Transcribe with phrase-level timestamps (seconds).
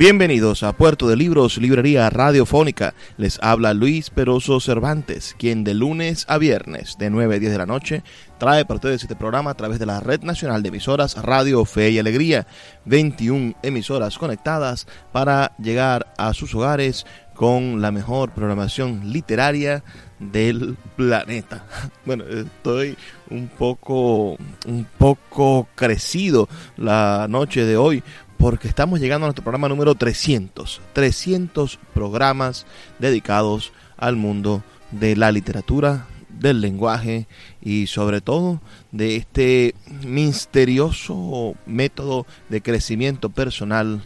[0.00, 2.94] Bienvenidos a Puerto de Libros, Librería Radiofónica.
[3.18, 7.58] Les habla Luis Peroso Cervantes, quien de lunes a viernes, de 9 a 10 de
[7.58, 8.02] la noche,
[8.38, 11.90] trae para ustedes este programa a través de la Red Nacional de Emisoras Radio Fe
[11.90, 12.46] y Alegría.
[12.86, 19.84] 21 emisoras conectadas para llegar a sus hogares con la mejor programación literaria
[20.18, 21.66] del planeta.
[22.06, 22.96] Bueno, estoy
[23.28, 28.02] un poco un poco crecido la noche de hoy
[28.40, 30.80] porque estamos llegando a nuestro programa número 300.
[30.94, 32.64] 300 programas
[32.98, 37.26] dedicados al mundo de la literatura, del lenguaje
[37.60, 39.74] y sobre todo de este
[40.06, 44.04] misterioso método de crecimiento personal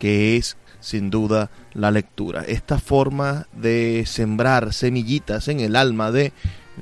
[0.00, 2.42] que es sin duda la lectura.
[2.42, 6.32] Esta forma de sembrar semillitas en el alma de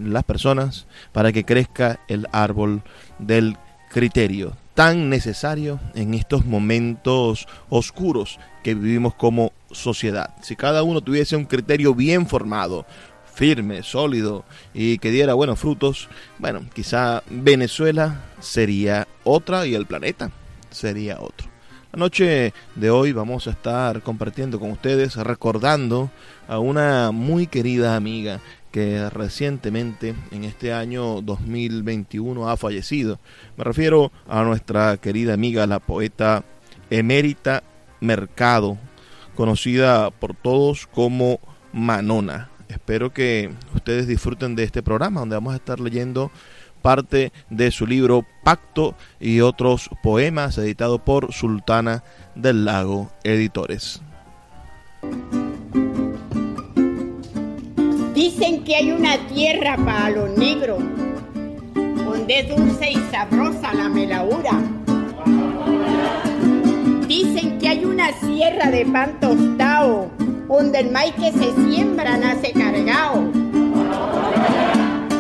[0.01, 2.83] las personas para que crezca el árbol
[3.19, 3.59] del
[3.91, 10.35] criterio tan necesario en estos momentos oscuros que vivimos como sociedad.
[10.43, 12.85] Si cada uno tuviese un criterio bien formado,
[13.33, 16.09] firme, sólido y que diera buenos frutos,
[16.39, 20.31] bueno, quizá Venezuela sería otra y el planeta
[20.71, 21.49] sería otro.
[21.93, 26.11] La noche de hoy vamos a estar compartiendo con ustedes, recordando
[26.49, 28.41] a una muy querida amiga
[28.75, 33.21] que recientemente en este año 2021 ha fallecido.
[33.57, 36.43] Me refiero a nuestra querida amiga, la poeta
[36.91, 37.63] Emérita
[38.01, 38.77] Mercado,
[39.37, 41.39] conocida por todos como
[41.73, 42.51] Manona.
[42.67, 46.33] Espero que ustedes disfruten de este programa donde vamos a estar leyendo
[46.83, 52.03] parte de su libro Pacto y otros poemas editado por Sultana
[52.35, 54.03] del Lago Editores.
[58.15, 60.79] Dicen que hay una tierra para los negros,
[61.75, 64.53] donde es dulce y sabrosa la melaura.
[67.09, 70.11] Dicen que hay una sierra de pan tostado,
[70.47, 73.33] donde el maíz que se siembra nace cargado.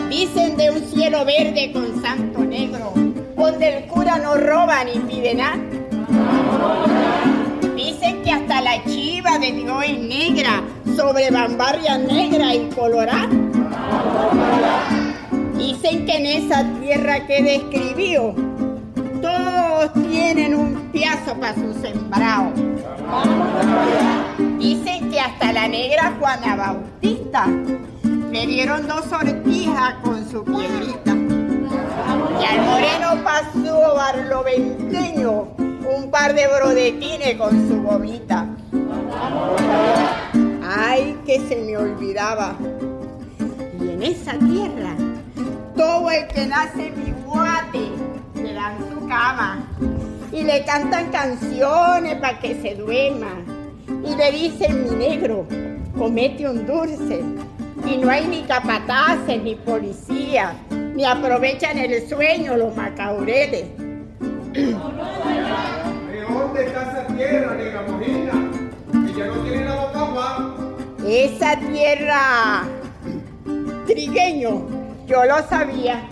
[0.08, 2.92] Dicen de un cielo verde con santo negro,
[3.36, 5.58] donde el cura no roba ni pide nada.
[7.84, 10.62] Dicen que hasta la chiva de Dios es negra,
[10.96, 13.28] sobre bambarria negra y colorada.
[15.58, 18.34] Dicen que en esa tierra que describió,
[19.20, 22.52] todos tienen un piazo para su sembrado.
[24.58, 27.46] Dicen que hasta la negra Juana Bautista
[28.32, 31.14] le dieron dos sortijas con su piedrita.
[32.40, 35.53] Y al moreno pasó barloventeño
[35.94, 38.46] un par de brodetines con su gomita.
[40.66, 42.56] Ay, que se me olvidaba.
[43.80, 44.94] Y en esa tierra,
[45.76, 47.90] todo el que nace mi guate
[48.34, 49.68] le dan su cama
[50.32, 53.32] y le cantan canciones para que se duerma.
[54.04, 55.46] Y le dicen, mi negro,
[55.96, 57.22] comete un dulce.
[57.86, 63.66] Y no hay ni capataces ni policía, ni aprovechan el sueño los macaureles.
[66.54, 68.32] ¿De dónde está esa tierra, negra mojina?
[68.92, 70.54] Que ya no tiene la boca agua.
[71.04, 72.62] Esa tierra
[73.88, 74.64] trigueño,
[75.04, 76.06] yo lo sabía,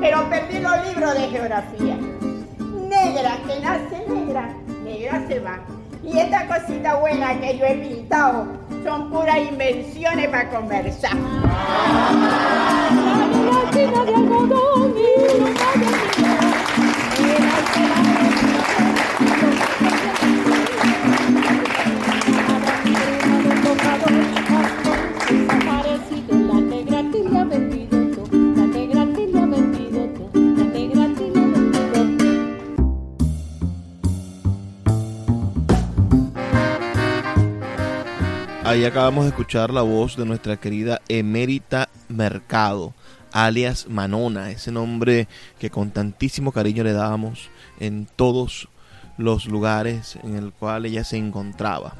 [0.00, 1.96] pero perdí los libros de geografía.
[2.88, 4.52] Negra que nace negra,
[4.82, 5.60] negra se va.
[6.02, 8.48] Y esta cosita buena que yo he pintado
[8.82, 11.16] son puras invenciones para conversar.
[38.74, 42.92] Ahí acabamos de escuchar la voz de nuestra querida Emérita Mercado,
[43.30, 45.28] alias Manona, ese nombre
[45.60, 48.68] que con tantísimo cariño le dábamos en todos
[49.16, 51.94] los lugares en el cual ella se encontraba.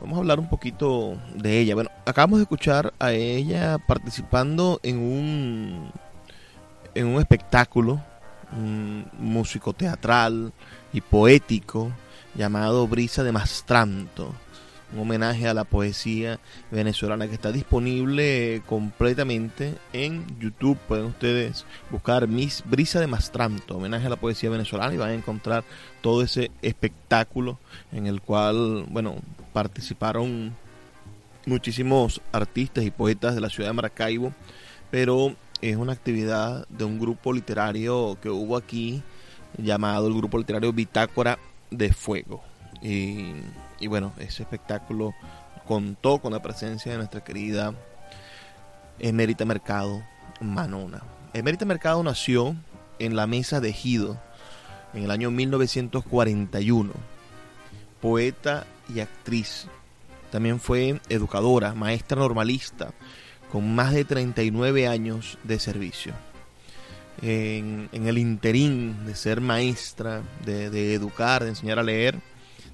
[0.00, 1.76] Vamos a hablar un poquito de ella.
[1.76, 5.92] Bueno, acabamos de escuchar a ella participando en un
[6.96, 8.02] en un espectáculo
[8.50, 10.52] un músico teatral
[10.92, 11.92] y poético
[12.34, 14.34] llamado Brisa de Mastranto
[14.96, 16.40] un homenaje a la poesía
[16.70, 20.78] venezolana que está disponible completamente en YouTube.
[20.88, 25.14] Pueden ustedes buscar Miss Brisa de Mastranto, homenaje a la poesía venezolana y van a
[25.14, 25.64] encontrar
[26.00, 27.58] todo ese espectáculo
[27.92, 29.16] en el cual, bueno,
[29.52, 30.54] participaron
[31.44, 34.32] muchísimos artistas y poetas de la ciudad de Maracaibo,
[34.90, 39.02] pero es una actividad de un grupo literario que hubo aquí
[39.58, 41.38] llamado el grupo literario Bitácora
[41.70, 42.55] de Fuego.
[42.88, 45.14] Y bueno, ese espectáculo
[45.66, 47.74] contó con la presencia de nuestra querida
[48.98, 50.02] Emérita Mercado
[50.40, 51.02] Manona.
[51.32, 52.56] Emérita Mercado nació
[52.98, 54.18] en la mesa de Ejido
[54.94, 56.92] en el año 1941.
[58.00, 59.66] Poeta y actriz.
[60.30, 62.92] También fue educadora, maestra normalista,
[63.50, 66.14] con más de 39 años de servicio.
[67.22, 72.20] En, el interín de ser maestra, de educar, de enseñar a leer,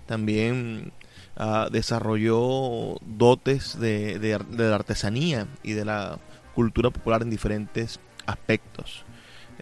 [0.06, 0.92] también
[1.36, 6.18] ah, desarrolló dotes de, la artesanía y de la
[6.54, 9.04] cultura popular en diferentes aspectos.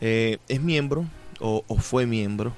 [0.00, 1.06] Eh, es miembro,
[1.40, 2.54] o, fue miembro,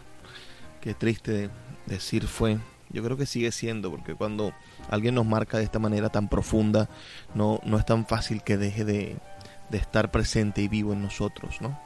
[0.81, 1.50] qué triste
[1.87, 2.58] decir fue,
[2.90, 4.52] yo creo que sigue siendo, porque cuando
[4.90, 6.88] alguien nos marca de esta manera tan profunda,
[7.34, 9.17] no, no es tan fácil que deje de,
[9.73, 11.81] estar presente y vivo en nosotros, ¿no?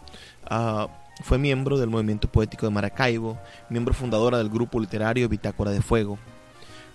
[0.45, 0.89] Ah,
[1.23, 3.39] fue miembro del movimiento poético de Maracaibo,
[3.71, 6.19] miembro fundadora del grupo literario Bitácora de Fuego.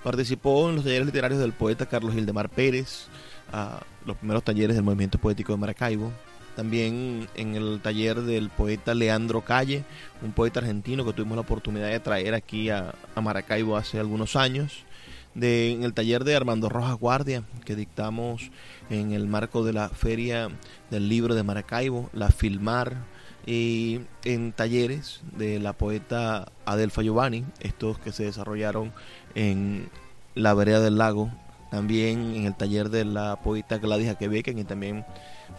[0.04, 3.08] Participó en los talleres literarios del poeta Carlos Gildemar Pérez,
[4.06, 6.12] los primeros talleres del movimiento poético de Maracaibo.
[6.56, 9.86] También en el taller del poeta Leandro Calle,
[10.22, 14.86] un poeta argentino que tuvimos la oportunidad de traer aquí a, Maracaibo hace algunos años.
[15.34, 18.52] En el taller de Armando Rojas Guardia, que dictamos
[18.90, 20.50] en el marco de la Feria
[20.90, 22.98] del Libro de Maracaibo, la Filmar,
[23.46, 28.94] y en talleres de la poeta Adelfa Giovanni, estos que se desarrollaron
[29.36, 29.90] en
[30.36, 31.32] la vereda del lago,
[31.72, 35.06] también en el taller de la poeta Gladys Aquebeque, que también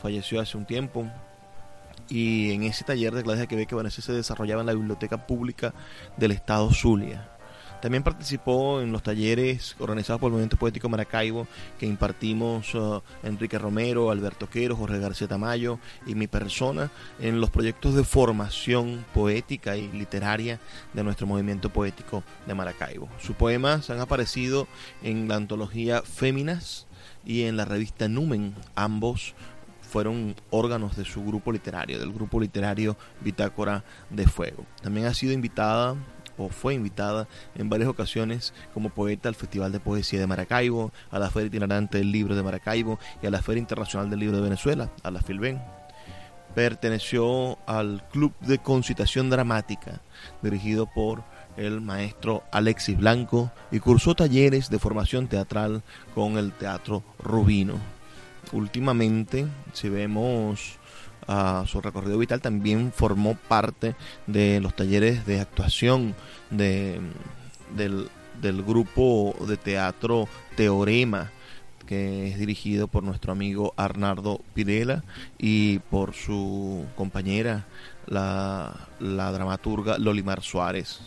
[0.00, 1.06] falleció hace un tiempo.
[2.08, 5.72] Y en ese taller de Gladys Aquebeque, bueno, ese se desarrollaba en la Biblioteca Pública
[6.16, 7.31] del Estado Zulia.
[7.82, 11.48] También participó en los talleres organizados por el Movimiento Poético Maracaibo
[11.80, 17.50] que impartimos uh, Enrique Romero, Alberto Quero, Jorge García Tamayo y mi persona en los
[17.50, 20.60] proyectos de formación poética y literaria
[20.92, 23.08] de nuestro movimiento poético de Maracaibo.
[23.20, 24.68] Sus poemas han aparecido
[25.02, 26.86] en la antología Féminas
[27.26, 29.34] y en la revista Numen, ambos
[29.80, 34.64] fueron órganos de su grupo literario, del grupo literario Bitácora de Fuego.
[34.82, 35.96] También ha sido invitada
[36.50, 41.30] fue invitada en varias ocasiones como poeta al Festival de Poesía de Maracaibo, a la
[41.30, 44.90] Feria Itinerante del Libro de Maracaibo y a la Feria Internacional del Libro de Venezuela,
[45.02, 45.60] a la Filben.
[46.54, 50.02] Perteneció al Club de Concitación Dramática,
[50.42, 51.24] dirigido por
[51.56, 55.82] el maestro Alexis Blanco, y cursó talleres de formación teatral
[56.14, 57.74] con el Teatro Rubino.
[58.52, 60.78] Últimamente, si vemos
[61.26, 63.94] a su recorrido vital, también formó parte
[64.26, 66.14] de los talleres de actuación
[66.50, 67.00] de,
[67.76, 68.08] del,
[68.40, 71.30] del grupo de teatro Teorema,
[71.86, 75.04] que es dirigido por nuestro amigo Arnardo Pirela
[75.38, 77.66] y por su compañera,
[78.06, 81.00] la, la dramaturga Lolimar Suárez.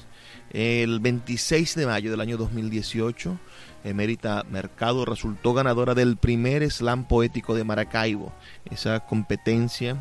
[0.51, 3.37] El 26 de mayo del año 2018,
[3.85, 8.33] Emérita Mercado resultó ganadora del primer slam poético de Maracaibo,
[8.69, 9.95] esa competencia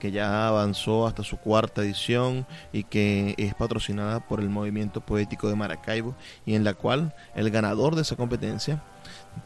[0.00, 5.48] que ya avanzó hasta su cuarta edición y que es patrocinada por el Movimiento Poético
[5.48, 6.16] de Maracaibo
[6.46, 8.82] y en la cual el ganador de esa competencia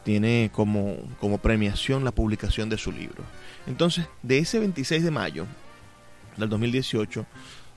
[0.03, 3.23] tiene como, como premiación la publicación de su libro.
[3.67, 5.45] Entonces, de ese 26 de mayo
[6.37, 7.25] del 2018,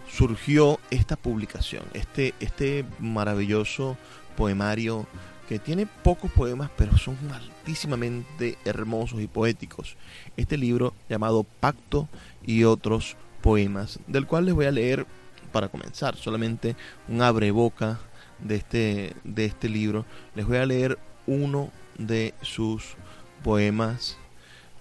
[0.09, 3.97] surgió esta publicación, este, este maravilloso
[4.37, 5.07] poemario
[5.49, 9.97] que tiene pocos poemas, pero son altísimamente hermosos y poéticos.
[10.37, 12.09] Este libro llamado Pacto
[12.45, 15.07] y otros poemas, del cual les voy a leer
[15.53, 16.77] para comenzar solamente
[17.09, 18.01] un abreboca
[18.41, 20.05] de este, de este libro.
[20.35, 22.97] Les voy a leer uno de sus
[23.43, 24.17] poemas.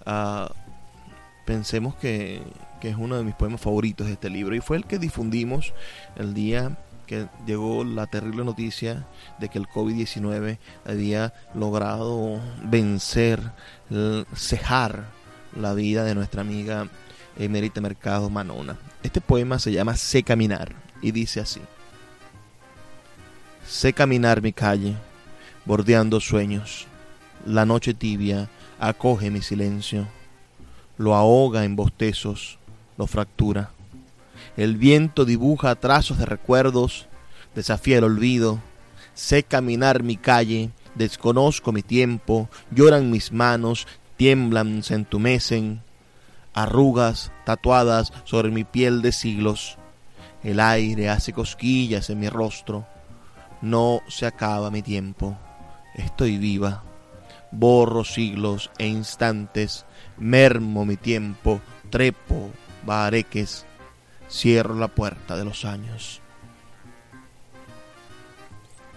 [0.06, 0.50] Ah,
[1.44, 2.42] pensemos que,
[2.80, 5.74] que es uno de mis poemas favoritos de este libro y fue el que difundimos
[6.16, 9.06] el día que llegó la terrible noticia
[9.38, 13.40] de que el COVID-19 había logrado vencer,
[14.34, 15.06] cejar
[15.54, 16.88] la vida de nuestra amiga
[17.38, 18.78] Emerita Mercado Manona.
[19.02, 21.60] Este poema se llama Sé caminar y dice así.
[23.66, 24.94] Sé caminar mi calle,
[25.64, 26.86] bordeando sueños.
[27.46, 28.48] La noche tibia
[28.78, 30.06] acoge mi silencio,
[30.96, 32.58] lo ahoga en bostezos,
[32.96, 33.70] lo fractura
[34.56, 37.08] el viento dibuja trazos de recuerdos,
[37.54, 38.60] desafía el olvido.
[39.14, 43.86] Sé caminar mi calle, desconozco mi tiempo, lloran mis manos,
[44.16, 45.82] tiemblan, se entumecen.
[46.52, 49.76] Arrugas tatuadas sobre mi piel de siglos.
[50.44, 52.86] El aire hace cosquillas en mi rostro.
[53.60, 55.36] No se acaba mi tiempo.
[55.96, 56.84] Estoy viva.
[57.50, 59.84] Borro siglos e instantes.
[60.18, 61.60] Mermo mi tiempo.
[61.90, 62.50] Trepo
[62.84, 63.66] bareques
[64.28, 66.20] cierro la puerta de los años.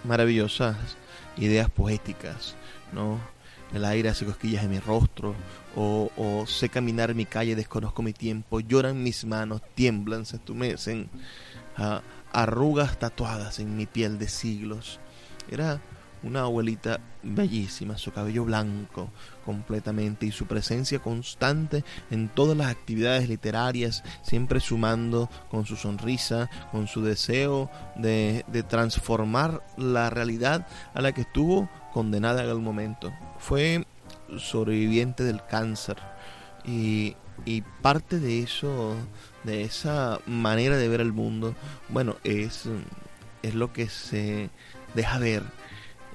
[0.03, 0.75] Maravillosas
[1.37, 2.55] ideas poéticas,
[2.93, 3.19] ¿no?
[3.73, 5.35] El aire hace cosquillas en mi rostro,
[5.75, 11.09] o, sé caminar mi calle, desconozco mi tiempo, lloran mis manos, tiemblan, se entumecen,
[12.31, 14.99] arrugas tatuadas en mi piel de siglos.
[15.51, 15.81] Era
[16.23, 19.09] una abuelita bellísima, su cabello blanco
[19.47, 26.49] completamente y su presencia constante en todas las actividades literarias, siempre sumando con su sonrisa,
[26.73, 33.13] con su deseo de, transformar la realidad a la que estuvo condenada en el momento.
[33.39, 33.85] Fue
[34.37, 35.95] sobreviviente del cáncer
[36.65, 38.95] y, y parte de eso,
[39.45, 41.55] de esa manera de ver el mundo,
[41.87, 42.65] bueno, es,
[43.43, 44.49] es lo que se
[44.93, 45.43] deja ver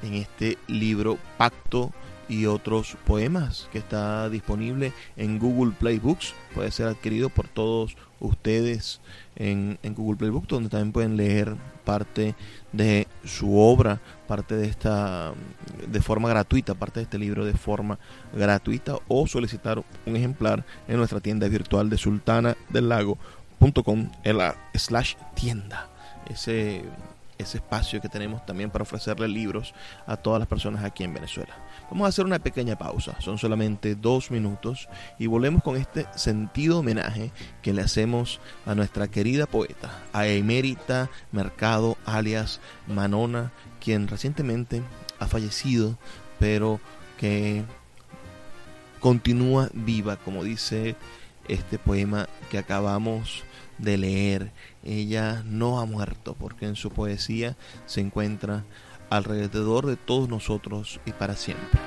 [0.03, 1.93] en este libro Pacto
[2.29, 6.35] y otros poemas que está disponible en Google Play Books.
[6.55, 9.01] Puede ser adquirido por todos ustedes
[9.37, 12.35] en, Google Play Books, donde también pueden leer parte
[12.73, 15.33] de su obra, parte de esta
[15.87, 17.99] de forma gratuita, parte de este libro de forma
[18.33, 24.11] gratuita o solicitar un ejemplar en nuestra tienda virtual de sultana del lago.com
[24.75, 25.89] slash tienda.
[26.31, 26.85] Ese
[27.43, 29.75] ese espacio que tenemos también para ofrecerle libros
[30.07, 31.55] a todas las personas aquí en Venezuela.
[31.91, 36.79] Vamos a hacer una pequeña pausa, son solamente dos minutos y volvemos con este sentido
[36.79, 44.83] homenaje que le hacemos a nuestra querida poeta, a Emérita Mercado alias Manona, quien recientemente
[45.19, 45.99] ha fallecido,
[46.39, 46.81] pero
[47.19, 47.65] que
[49.01, 50.97] continúa viva, como dice
[51.49, 53.45] este poema que acabamos
[53.79, 54.53] de leer.
[54.85, 58.65] Ella no ha muerto porque en su poesía se encuentra
[59.17, 61.79] alrededor de todos nosotros y para siempre.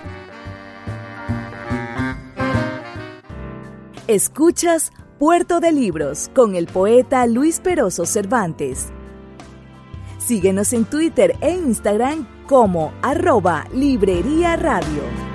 [4.07, 8.89] Escuchas Puerto de Libros con el poeta Luis Peroso Cervantes.
[10.19, 15.34] Síguenos en Twitter e Instagram como arroba Librería Radio.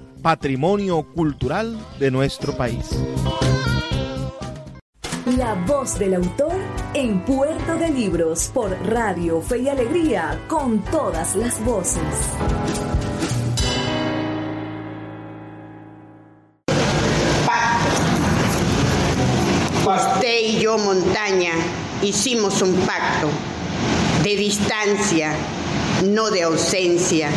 [0.21, 2.89] patrimonio cultural de nuestro país.
[5.37, 6.53] La voz del autor
[6.93, 12.03] en Puerto de Libros por Radio Fe y Alegría con todas las voces.
[19.85, 21.53] Usted y yo, montaña,
[22.01, 23.29] hicimos un pacto
[24.23, 25.33] de distancia,
[26.05, 27.29] no de ausencia,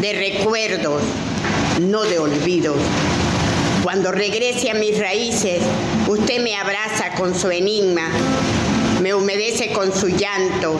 [0.00, 1.02] de recuerdos
[1.80, 2.74] no de olvido.
[3.82, 5.62] Cuando regrese a mis raíces,
[6.06, 8.08] usted me abraza con su enigma,
[9.00, 10.78] me humedece con su llanto,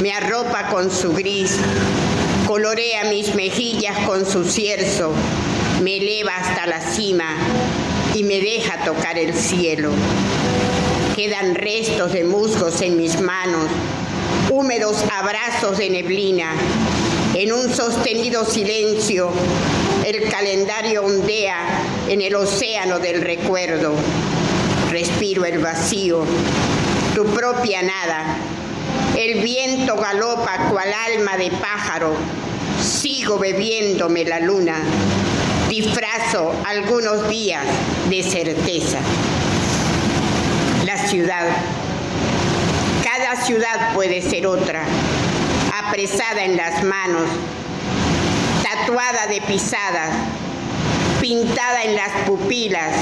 [0.00, 1.56] me arropa con su gris,
[2.46, 5.12] colorea mis mejillas con su cierzo,
[5.82, 7.34] me eleva hasta la cima
[8.14, 9.90] y me deja tocar el cielo.
[11.16, 13.66] Quedan restos de musgos en mis manos,
[14.50, 16.52] húmedos abrazos de neblina.
[17.34, 19.30] En un sostenido silencio
[20.10, 21.56] el calendario ondea
[22.08, 23.94] en el océano del recuerdo.
[24.90, 26.24] respiro el vacío,
[27.14, 28.38] tu propia nada.
[29.16, 32.12] El viento galopa cual alma de pájaro,
[32.82, 34.78] sigo bebiéndome la luna,
[35.68, 37.64] disfrazo algunos días
[38.08, 38.98] de certeza.
[40.86, 41.46] La ciudad,
[43.04, 44.82] cada ciudad puede ser otra,
[45.84, 47.28] apresada en las manos,
[48.90, 50.10] tatuada de pisadas,
[51.20, 52.92] pintada en las pupilas,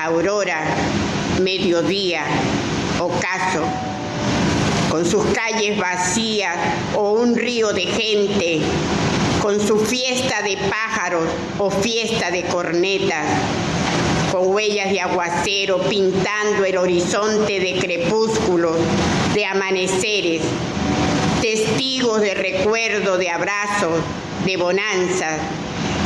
[0.00, 0.64] aurora,
[1.42, 2.22] mediodía,
[2.98, 3.64] ocaso,
[4.90, 6.56] con sus calles vacías
[6.94, 8.60] o un río de gente,
[9.42, 13.26] con su fiesta de pájaros o fiesta de cornetas,
[14.32, 18.78] con huellas de aguacero pintando el horizonte de crepúsculos,
[19.34, 20.40] de amaneceres,
[21.42, 24.00] testigos de recuerdo, de abrazos,
[24.44, 25.40] de bonanzas,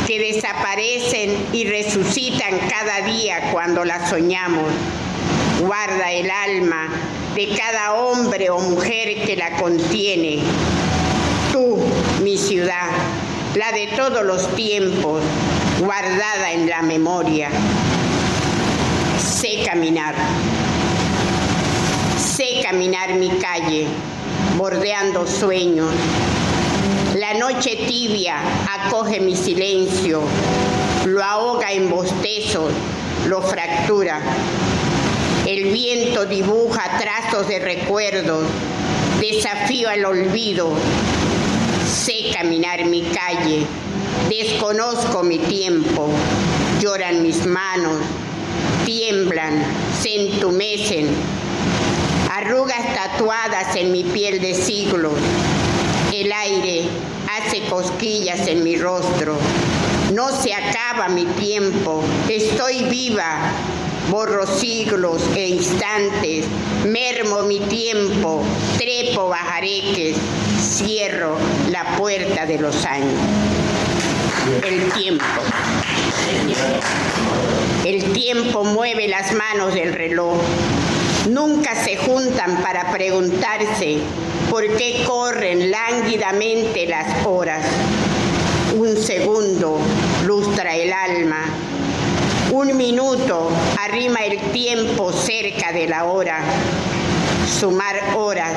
[0.06, 4.70] que desaparecen y resucitan cada día cuando las soñamos.
[5.60, 6.88] Guarda el alma
[7.34, 10.42] de cada hombre o mujer que la contiene.
[11.52, 11.78] Tú,
[12.22, 12.90] mi ciudad,
[13.54, 15.22] la de todos los tiempos,
[15.80, 17.50] guardada en la memoria.
[19.20, 20.14] Sé caminar.
[22.18, 23.86] Sé caminar mi calle,
[24.56, 25.90] bordeando sueños,
[27.32, 28.36] la noche tibia
[28.72, 30.22] acoge mi silencio,
[31.04, 32.72] lo ahoga en bostezos,
[33.26, 34.18] lo fractura.
[35.46, 38.46] El viento dibuja trazos de recuerdos,
[39.20, 40.70] desafío al olvido.
[41.86, 43.66] Sé caminar mi calle,
[44.30, 46.08] desconozco mi tiempo,
[46.80, 47.98] lloran mis manos,
[48.86, 49.62] tiemblan,
[50.00, 51.08] se entumecen,
[52.32, 55.12] arrugas tatuadas en mi piel de siglos
[56.20, 56.88] el aire
[57.68, 59.36] cosquillas en mi rostro.
[60.12, 62.02] No se acaba mi tiempo.
[62.28, 63.52] Estoy viva.
[64.10, 66.46] Borro siglos e instantes.
[66.86, 68.42] Mermo mi tiempo.
[68.76, 70.16] Trepo bajareques.
[70.60, 71.36] Cierro
[71.70, 73.18] la puerta de los años.
[74.62, 75.24] El tiempo.
[77.84, 80.36] El tiempo mueve las manos del reloj.
[81.28, 83.98] Nunca se juntan para preguntarse
[84.50, 87.64] por qué corren lánguidamente las horas.
[88.76, 89.78] Un segundo
[90.24, 91.44] lustra el alma.
[92.52, 96.40] Un minuto arrima el tiempo cerca de la hora.
[97.60, 98.52] Sumar horas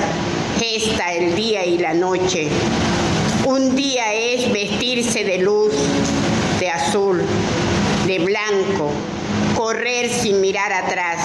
[0.58, 2.48] gesta el día y la noche.
[3.46, 5.74] Un día es vestirse de luz,
[6.60, 7.22] de azul,
[8.06, 8.92] de blanco,
[9.56, 11.20] correr sin mirar atrás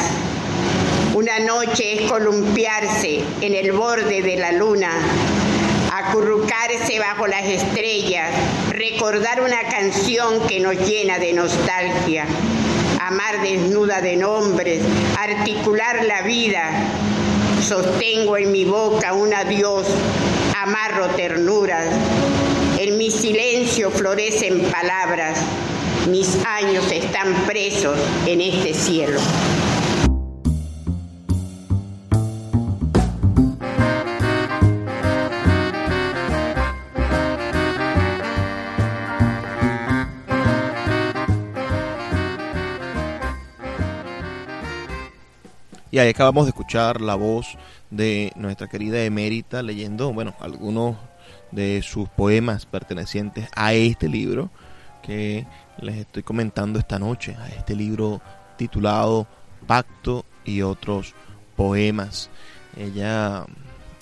[1.16, 4.90] una noche es columpiarse en el borde de la luna,
[5.90, 8.28] acurrucarse bajo las estrellas,
[8.68, 12.26] recordar una canción que nos llena de nostalgia,
[13.00, 14.82] amar desnuda de nombres,
[15.18, 16.68] articular la vida.
[17.66, 19.86] Sostengo en mi boca un adiós,
[20.54, 21.86] amarro ternuras.
[22.78, 25.38] En mi silencio florecen palabras.
[26.10, 29.18] Mis años están presos en este cielo.
[45.96, 47.56] Y ahí acabamos de escuchar la voz
[47.88, 50.98] de nuestra querida emérita leyendo, bueno, algunos
[51.52, 54.50] de sus poemas pertenecientes a este libro
[55.02, 55.46] que
[55.80, 58.20] les estoy comentando esta noche, a este libro
[58.58, 59.26] titulado
[59.66, 61.14] Pacto y otros
[61.56, 62.28] poemas.
[62.76, 63.46] Ella,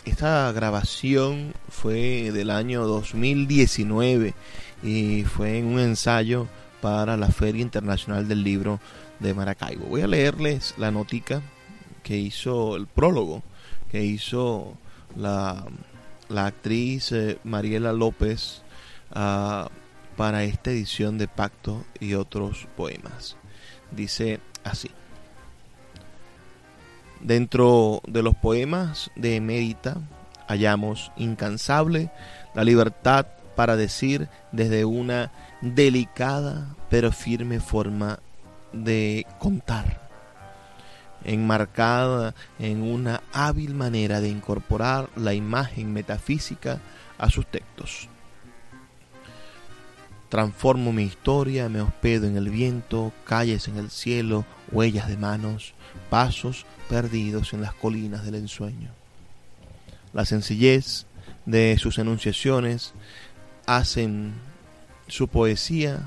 [0.05, 4.35] esta grabación fue del año 2019
[4.83, 6.49] y fue en un ensayo
[6.81, 8.81] para la Feria Internacional del Libro
[9.21, 9.87] de Maracaibo.
[9.87, 11.41] Voy a leerles la notica
[12.05, 13.43] que hizo el prólogo,
[13.91, 14.77] que hizo
[15.17, 15.65] la,
[16.29, 18.63] la actriz eh, Mariela López
[19.11, 19.69] uh,
[20.17, 23.37] para esta edición de Pacto y otros poemas.
[23.91, 24.91] Dice así.
[27.21, 29.97] Dentro de los poemas de Mérita
[30.47, 32.11] hallamos incansable
[32.55, 38.19] la libertad para decir desde una delicada pero firme forma
[38.73, 40.04] de contar
[41.25, 46.81] enmarcada en una hábil manera de incorporar la imagen metafísica
[47.19, 48.09] a sus textos.
[50.29, 55.75] Transformo mi historia, me hospedo en el viento, calles en el cielo, huellas de manos,
[56.11, 58.91] pasos perdidos en las colinas del ensueño.
[60.13, 61.07] La sencillez
[61.47, 62.95] de sus enunciaciones
[63.67, 64.33] hacen
[65.07, 66.01] su poesía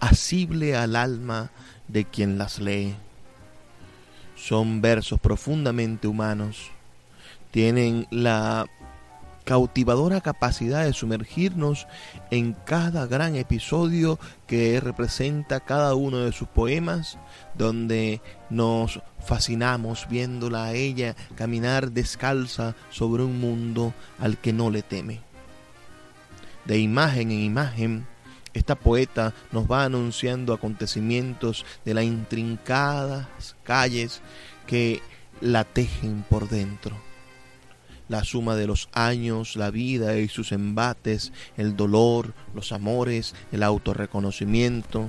[0.00, 1.50] asible al alma
[1.88, 2.96] de quien las lee
[4.40, 6.70] Son versos profundamente humanos.
[7.50, 8.66] Tienen la
[9.44, 11.86] cautivadora capacidad de sumergirnos
[12.30, 17.18] en cada gran episodio que representa cada uno de sus poemas,
[17.56, 24.82] donde nos fascinamos viéndola a ella caminar descalza sobre un mundo al que no le
[24.82, 25.20] teme.
[26.64, 28.06] De imagen en imagen,
[28.54, 34.20] esta poeta nos va anunciando acontecimientos de las intrincadas calles
[34.66, 35.02] que
[35.40, 36.96] la tejen por dentro
[38.10, 43.62] la suma de los años, la vida y sus embates, el dolor, los amores, el
[43.62, 45.08] autorreconocimiento.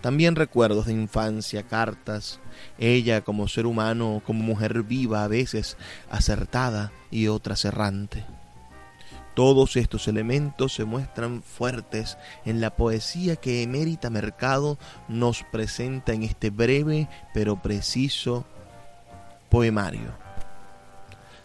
[0.00, 2.40] También recuerdos de infancia, cartas,
[2.78, 5.76] ella como ser humano, como mujer viva, a veces
[6.10, 8.24] acertada y otras errante.
[9.34, 16.22] Todos estos elementos se muestran fuertes en la poesía que Emérita Mercado nos presenta en
[16.22, 18.44] este breve pero preciso
[19.50, 20.24] poemario.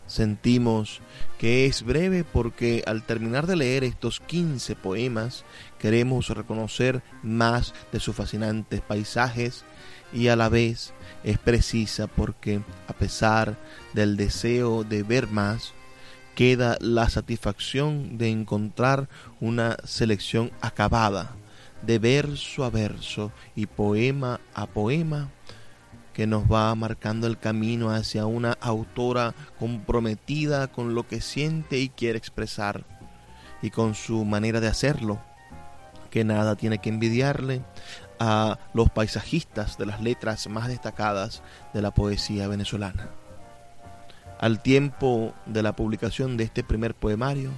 [0.05, 1.01] Sentimos
[1.37, 5.45] que es breve porque al terminar de leer estos 15 poemas
[5.77, 9.63] queremos reconocer más de sus fascinantes paisajes
[10.11, 13.57] y a la vez es precisa porque a pesar
[13.93, 15.73] del deseo de ver más,
[16.39, 19.09] queda la satisfacción de encontrar
[19.41, 21.35] una selección acabada,
[21.81, 25.31] de verso a verso y poema a poema
[26.13, 31.89] que nos va marcando el camino hacia una autora comprometida con lo que siente y
[31.89, 32.85] quiere expresar
[33.61, 35.19] y con su manera de hacerlo,
[36.09, 37.63] que nada tiene que envidiarle
[38.17, 43.09] a los paisajistas de las letras más destacadas de la poesía venezolana.
[44.39, 47.51] Al tiempo de la publicación de este primer poemario,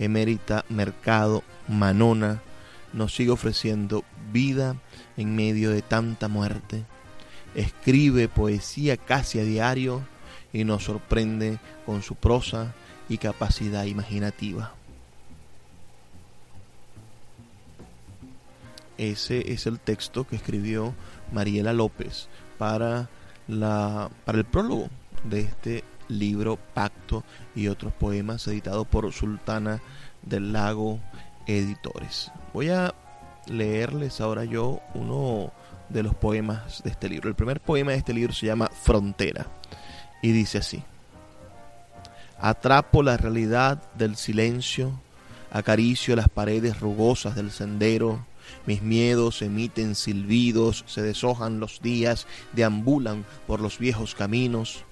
[0.00, 2.42] Emérita Mercado Manona
[2.92, 4.74] nos sigue ofreciendo vida
[5.16, 6.84] en medio de tanta muerte,
[7.54, 10.02] escribe poesía casi a diario
[10.52, 12.74] y nos sorprende con su prosa
[13.08, 14.74] y capacidad imaginativa.
[18.98, 20.94] Ese es el texto que escribió
[21.32, 23.08] Mariela López para,
[23.46, 24.88] la, para el prólogo
[25.22, 29.80] de este libro Pacto y otros poemas editado por Sultana
[30.22, 31.00] del Lago
[31.46, 32.30] Editores.
[32.52, 32.94] Voy a
[33.46, 35.52] leerles ahora yo uno
[35.88, 37.28] de los poemas de este libro.
[37.28, 39.46] El primer poema de este libro se llama Frontera
[40.22, 40.82] y dice así.
[42.38, 45.00] Atrapo la realidad del silencio,
[45.50, 48.26] acaricio las paredes rugosas del sendero,
[48.66, 54.84] mis miedos emiten silbidos, se deshojan los días, deambulan por los viejos caminos,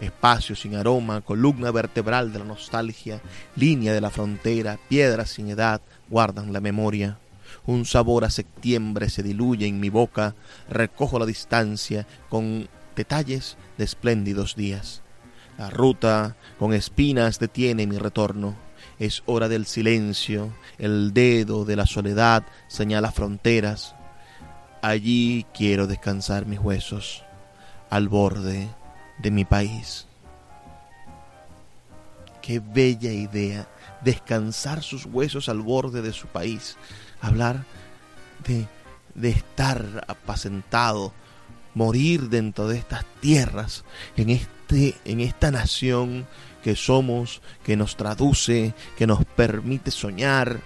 [0.00, 3.20] espacio sin aroma, columna vertebral de la nostalgia,
[3.56, 7.18] línea de la frontera, piedras sin edad, guardan la memoria.
[7.66, 10.34] Un sabor a septiembre se diluye en mi boca,
[10.68, 15.02] recojo la distancia con detalles de espléndidos días.
[15.58, 18.56] La ruta con espinas detiene mi retorno.
[18.98, 23.94] Es hora del silencio, el dedo de la soledad señala fronteras.
[24.82, 27.24] Allí quiero descansar mis huesos,
[27.88, 28.68] al borde
[29.18, 30.06] de mi país.
[32.42, 33.66] Qué bella idea,
[34.02, 36.76] descansar sus huesos al borde de su país
[37.24, 37.64] hablar
[38.46, 38.66] de,
[39.14, 41.12] de estar apacentado,
[41.74, 43.84] morir dentro de estas tierras,
[44.16, 46.26] en, este, en esta nación
[46.62, 50.60] que somos, que nos traduce, que nos permite soñar.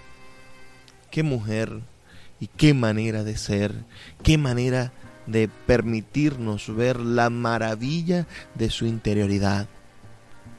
[1.11, 1.81] Qué mujer
[2.41, 3.75] y qué manera de ser,
[4.23, 4.93] qué manera
[5.29, 9.67] de permitirnos ver la maravilla de su interioridad.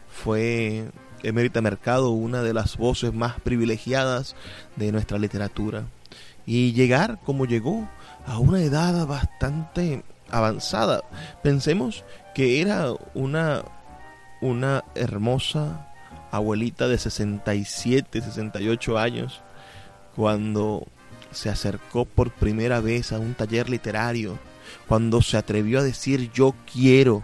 [0.09, 0.89] Fue
[1.23, 4.35] Emérita Mercado, una de las voces más privilegiadas
[4.75, 5.85] de nuestra literatura.
[6.45, 7.87] Y llegar como llegó
[8.25, 11.01] a una edad bastante avanzada.
[11.43, 12.03] Pensemos
[12.35, 13.63] que era una,
[14.41, 15.87] una hermosa
[16.31, 19.41] abuelita de 67, 68 años
[20.15, 20.87] cuando
[21.31, 24.37] se acercó por primera vez a un taller literario,
[24.89, 27.23] cuando se atrevió a decir yo quiero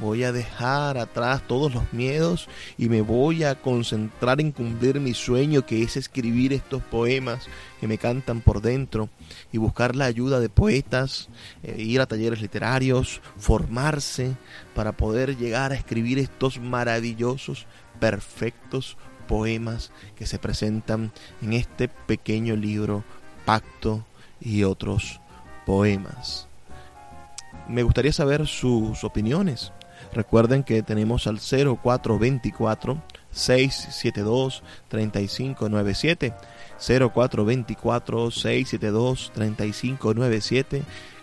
[0.00, 5.12] Voy a dejar atrás todos los miedos y me voy a concentrar en cumplir mi
[5.12, 7.48] sueño que es escribir estos poemas
[7.80, 9.10] que me cantan por dentro
[9.52, 11.28] y buscar la ayuda de poetas,
[11.62, 14.36] eh, ir a talleres literarios, formarse
[14.74, 17.66] para poder llegar a escribir estos maravillosos,
[18.00, 18.96] perfectos
[19.28, 21.12] poemas que se presentan
[21.42, 23.04] en este pequeño libro
[23.44, 24.06] Pacto
[24.40, 25.20] y otros
[25.66, 26.49] poemas.
[27.70, 29.72] Me gustaría saber sus opiniones
[30.12, 36.34] Recuerden que tenemos al 0424 672 3597
[36.78, 40.82] 0424 672 3597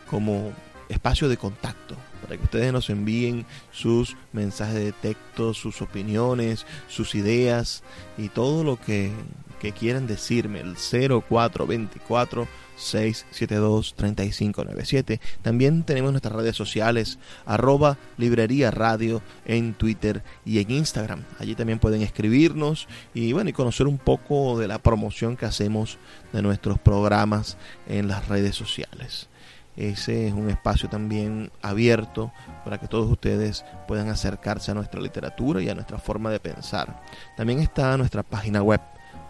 [0.10, 0.52] como
[0.90, 7.14] espacio de contacto para que ustedes nos envíen sus mensajes de texto, sus opiniones, sus
[7.16, 7.84] ideas
[8.18, 9.12] y todo lo que,
[9.60, 10.62] que quieran decirme.
[10.62, 15.20] El 0424 672-3597.
[15.42, 21.26] También tenemos nuestras redes sociales, arroba librería radio en Twitter y en Instagram.
[21.40, 25.98] Allí también pueden escribirnos y bueno, y conocer un poco de la promoción que hacemos
[26.34, 29.30] de nuestros programas en las redes sociales.
[29.76, 32.32] Ese es un espacio también abierto
[32.64, 37.04] para que todos ustedes puedan acercarse a nuestra literatura y a nuestra forma de pensar.
[37.36, 38.82] También está nuestra página web,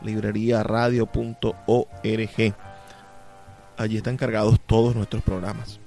[0.01, 2.55] libreriaradio.org
[3.77, 5.79] allí están cargados todos nuestros programas.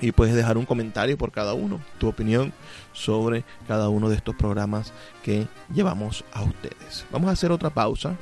[0.00, 2.52] Y puedes dejar un comentario por cada uno, tu opinión
[2.92, 7.06] sobre cada uno de estos programas que llevamos a ustedes.
[7.12, 8.16] Vamos a hacer otra pausa.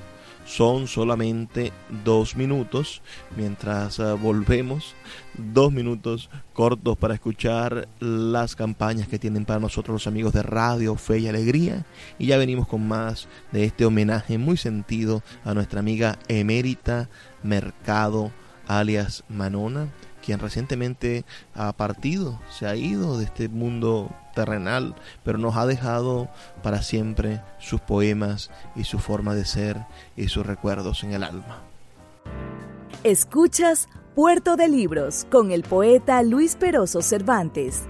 [0.44, 1.72] Son solamente
[2.04, 3.02] dos minutos
[3.36, 4.94] mientras eh, volvemos.
[5.38, 10.96] Dos minutos cortos para escuchar las campañas que tienen para nosotros los amigos de Radio
[10.96, 11.86] Fe y Alegría.
[12.18, 17.08] Y ya venimos con más de este homenaje muy sentido a nuestra amiga emérita
[17.42, 18.32] Mercado
[18.78, 19.88] alias Manona,
[20.24, 26.28] quien recientemente ha partido, se ha ido de este mundo terrenal, pero nos ha dejado
[26.62, 29.84] para siempre sus poemas y su forma de ser
[30.16, 31.62] y sus recuerdos en el alma.
[33.02, 37.84] Escuchas Puerto de Libros con el poeta Luis Peroso Cervantes.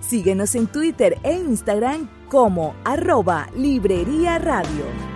[0.00, 5.15] Síguenos en Twitter e Instagram como arroba Librería Radio.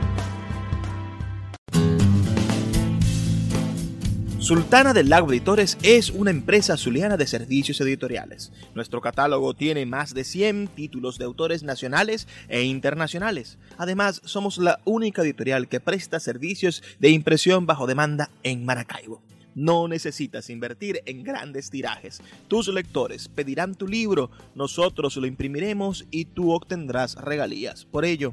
[4.40, 8.50] Sultana del Lago Editores es una empresa zuliana de servicios editoriales.
[8.74, 13.59] Nuestro catálogo tiene más de 100 títulos de autores nacionales e internacionales.
[13.76, 19.22] Además, somos la única editorial que presta servicios de impresión bajo demanda en Maracaibo.
[19.55, 22.22] No necesitas invertir en grandes tirajes.
[22.48, 27.85] Tus lectores pedirán tu libro, nosotros lo imprimiremos y tú obtendrás regalías.
[27.85, 28.33] Por ello,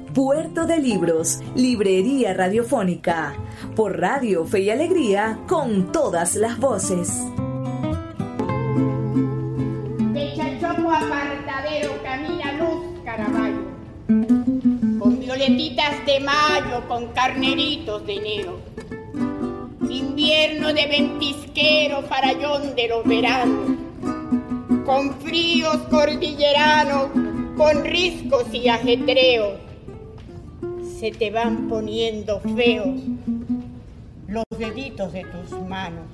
[0.13, 3.33] Puerto de Libros, Librería Radiofónica,
[3.77, 7.23] por Radio Fe y Alegría, con todas las voces.
[10.11, 13.61] De Chachopo apartadero camina Luz Caraballo,
[14.99, 18.59] con violetitas de mayo, con carneritos de enero.
[19.89, 23.77] Invierno de ventisquero, farallón de los veranos,
[24.85, 27.11] con fríos cordilleranos,
[27.55, 29.70] con riscos y ajetreos
[31.01, 32.99] se te van poniendo feos
[34.27, 36.05] los deditos de tus manos.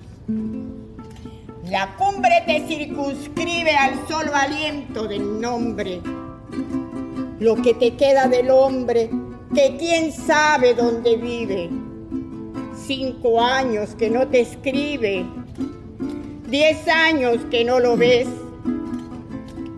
[1.70, 6.00] La cumbre te circunscribe al solo aliento del nombre.
[7.42, 9.10] Lo que te queda del hombre,
[9.54, 11.70] que quién sabe dónde vive.
[12.86, 15.26] Cinco años que no te escribe,
[16.50, 18.30] diez años que no lo ves.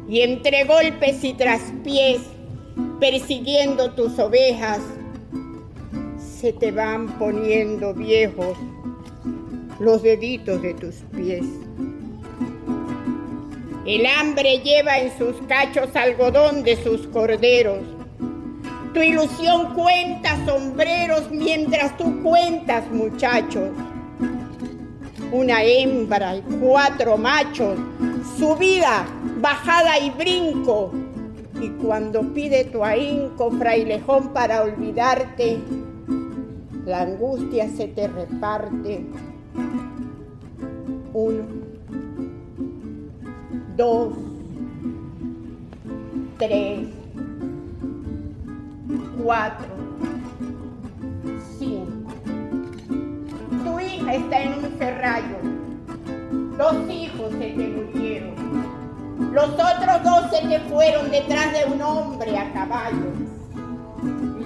[0.07, 2.21] Y entre golpes y traspiés,
[2.99, 4.79] persiguiendo tus ovejas,
[6.39, 8.57] se te van poniendo viejos
[9.77, 11.43] los deditos de tus pies.
[13.85, 17.79] El hambre lleva en sus cachos algodón de sus corderos.
[18.93, 23.71] Tu ilusión cuenta sombreros mientras tú cuentas muchachos.
[25.33, 27.77] Una hembra y cuatro machos,
[28.37, 29.05] subida,
[29.41, 30.91] bajada y brinco.
[31.61, 35.59] Y cuando pide tu ahínco, frailejón, para olvidarte,
[36.89, 39.05] la angustia se te reparte.
[41.13, 41.43] Uno,
[43.77, 44.13] dos,
[46.39, 46.87] tres,
[49.23, 49.67] cuatro,
[51.59, 52.11] cinco.
[53.63, 55.37] Tu hija está en un serrallo.
[56.57, 58.33] Dos hijos se te murieron.
[59.31, 63.11] Los otros dos se te fueron detrás de un hombre a caballo.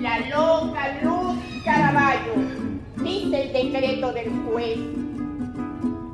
[0.01, 2.33] La loca luz Caraballo,
[3.03, 4.79] dice el decreto del juez,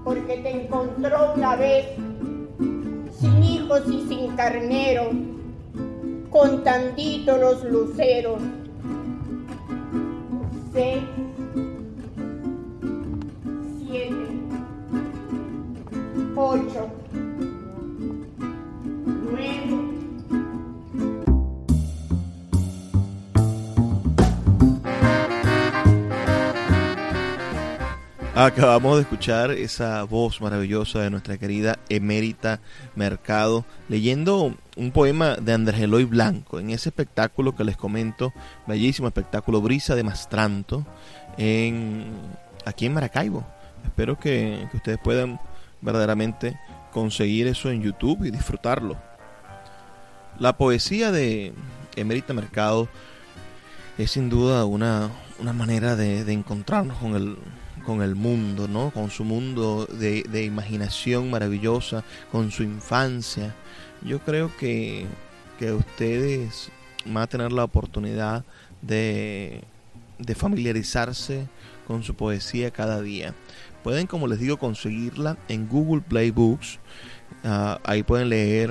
[0.03, 1.87] porque te encontró una vez
[3.19, 5.09] sin hijos y sin carnero,
[6.29, 8.39] contandito los luceros.
[28.41, 32.61] Acabamos de escuchar esa voz maravillosa de nuestra querida Emérita
[32.95, 38.31] Mercado leyendo un poema de Andrés Eloy Blanco en ese espectáculo que les comento,
[38.65, 40.85] bellísimo espectáculo Brisa de Mastranto
[41.37, 42.13] en,
[42.63, 43.45] aquí en Maracaibo.
[43.83, 45.41] Espero que, ustedes puedan
[45.81, 46.57] verdaderamente
[46.93, 48.95] conseguir eso en YouTube y disfrutarlo.
[50.39, 51.51] La poesía de
[51.97, 52.87] Emérita Mercado
[53.97, 57.35] es sin duda una, una manera de, de encontrarnos con el,
[57.89, 58.91] con el mundo, ¿no?
[58.91, 63.55] Con su mundo de, imaginación maravillosa, con su infancia.
[64.03, 65.07] Yo creo que,
[65.57, 66.69] que ustedes
[67.03, 68.45] van a tener la oportunidad
[68.83, 69.63] de,
[70.35, 71.47] familiarizarse
[71.87, 73.33] con su poesía cada día.
[73.83, 76.77] Pueden, como les digo, conseguirla en Google Play Books.
[77.43, 78.69] Uh, ahí pueden leer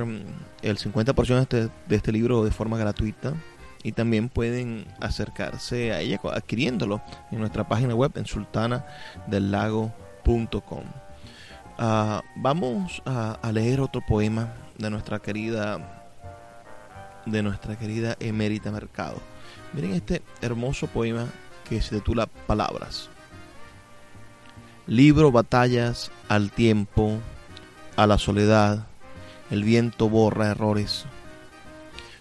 [0.62, 3.34] el 50% de este, de este libro de forma gratuita
[3.88, 10.80] y también pueden acercarse a ella adquiriéndolo en nuestra página web en sultanadelago.com.
[10.80, 10.84] Uh,
[11.78, 16.04] ah, vamos a, leer otro poema de nuestra querida
[17.24, 19.22] de nuestra querida Emérita Mercado.
[19.72, 21.24] Miren este hermoso poema
[21.66, 23.08] que se titula Palabras.
[24.86, 27.20] Libro batallas al tiempo,
[27.96, 28.84] a la soledad,
[29.50, 31.06] el viento borra errores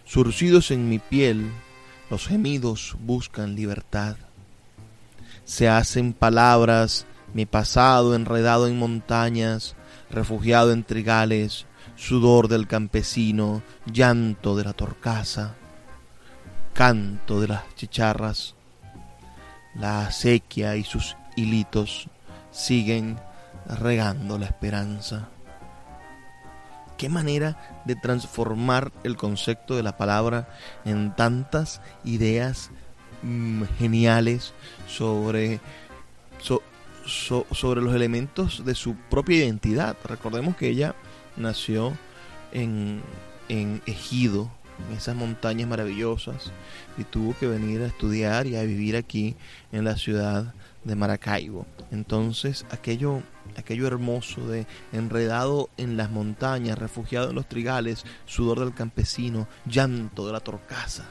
[0.08, 1.52] Surcidos en mi piel,
[2.10, 4.16] los gemidos buscan libertad.
[5.44, 9.76] Se hacen palabras mi pasado enredado en montañas,
[10.10, 11.66] refugiado en trigales,
[11.98, 15.56] sudor del campesino, llanto de la torcaza,
[16.72, 18.56] canto de las chicharras.
[19.76, 22.08] La acequia y sus hilitos
[22.50, 23.20] siguen
[23.68, 25.28] regando la esperanza
[26.98, 30.50] qué manera de transformar el concepto de la palabra
[30.86, 32.72] en tantas ideas
[33.22, 34.54] mmm, geniales
[34.88, 35.60] sobre,
[36.42, 36.62] so,
[37.06, 39.96] so, sobre los elementos de su propia identidad.
[40.04, 40.96] Recordemos que ella
[41.36, 41.94] nació
[42.52, 43.02] en,
[43.50, 44.52] en Ejido,
[44.90, 46.52] en esas montañas maravillosas,
[46.98, 49.36] y tuvo que venir a estudiar y a vivir aquí
[49.72, 50.54] en la ciudad
[50.88, 51.66] de Maracaibo.
[51.92, 53.22] Entonces, aquello
[53.58, 60.28] aquello hermoso de enredado en las montañas, refugiado en los trigales, sudor del campesino, llanto
[60.28, 61.06] de la torcaza,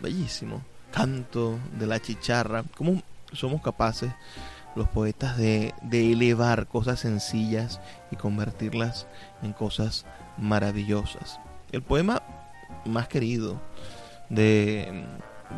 [0.00, 0.62] bellísimo,
[0.92, 4.12] canto de la chicharra, ¿cómo somos capaces
[4.76, 9.06] los poetas de, de elevar cosas sencillas y convertirlas
[9.42, 11.40] en cosas maravillosas?
[11.72, 12.22] El poema
[12.84, 13.60] más querido
[14.28, 15.04] de,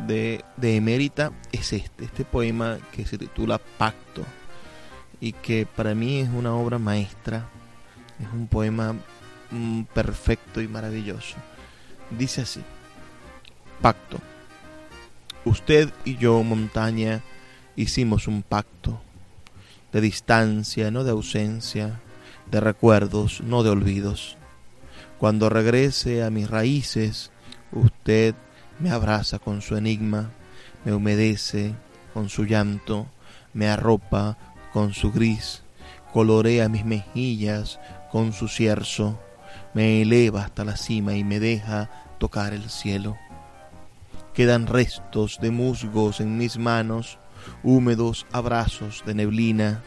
[0.07, 4.23] de, de Emérita es este, este poema que se titula Pacto
[5.19, 7.47] y que para mí es una obra maestra,
[8.19, 8.95] es un poema
[9.51, 11.37] mm, perfecto y maravilloso.
[12.09, 12.61] Dice así,
[13.81, 14.19] pacto.
[15.45, 17.21] Usted y yo, montaña,
[17.75, 19.01] hicimos un pacto
[19.91, 21.99] de distancia, no de ausencia,
[22.49, 24.37] de recuerdos, no de olvidos.
[25.19, 27.31] Cuando regrese a mis raíces,
[27.71, 28.35] usted
[28.81, 30.31] me abraza con su enigma,
[30.83, 31.73] me humedece
[32.13, 33.07] con su llanto,
[33.53, 34.37] me arropa
[34.73, 35.61] con su gris,
[36.11, 37.79] colorea mis mejillas
[38.11, 39.19] con su cierzo,
[39.73, 43.17] me eleva hasta la cima y me deja tocar el cielo.
[44.33, 47.19] Quedan restos de musgos en mis manos,
[47.63, 49.83] húmedos abrazos de neblina.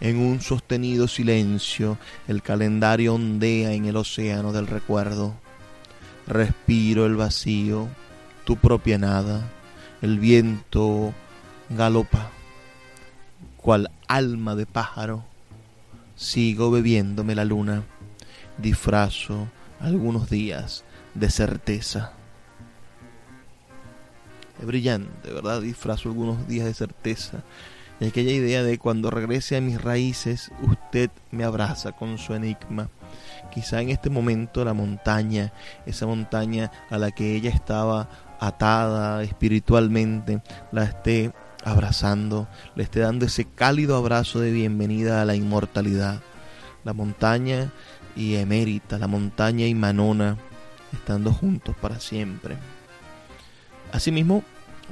[0.00, 5.34] En un sostenido silencio el calendario ondea en el océano del recuerdo.
[6.26, 7.88] Respiro el vacío,
[8.48, 9.46] tu propia nada,
[10.00, 11.12] el viento
[11.68, 12.30] galopa
[13.58, 15.22] cual alma de pájaro,
[16.16, 17.82] sigo bebiéndome la luna,
[18.56, 19.48] disfrazo
[19.80, 20.82] algunos días
[21.12, 22.12] de certeza.
[24.58, 25.60] Es brillante, ¿verdad?
[25.60, 27.42] Disfrazo algunos días de certeza.
[28.00, 32.88] Y aquella idea de cuando regrese a mis raíces, usted me abraza con su enigma.
[33.52, 35.52] Quizá en este momento la montaña,
[35.84, 38.08] esa montaña a la que ella estaba
[38.38, 41.32] atada espiritualmente, la esté
[41.64, 46.20] abrazando, le esté dando ese cálido abrazo de bienvenida a la inmortalidad.
[46.84, 47.72] La montaña
[48.16, 50.36] y Emérita, la montaña y Manona,
[50.92, 52.56] estando juntos para siempre.
[53.92, 54.42] Asimismo,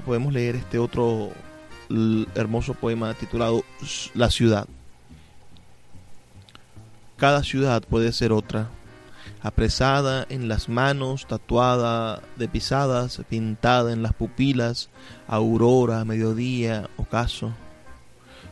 [0.04, 1.30] podemos leer este otro
[2.34, 3.64] hermoso poema titulado
[4.14, 4.66] La ciudad.
[7.16, 8.68] Cada ciudad puede ser otra,
[9.46, 14.90] apresada en las manos, tatuada de pisadas, pintada en las pupilas,
[15.28, 17.52] aurora, mediodía, ocaso,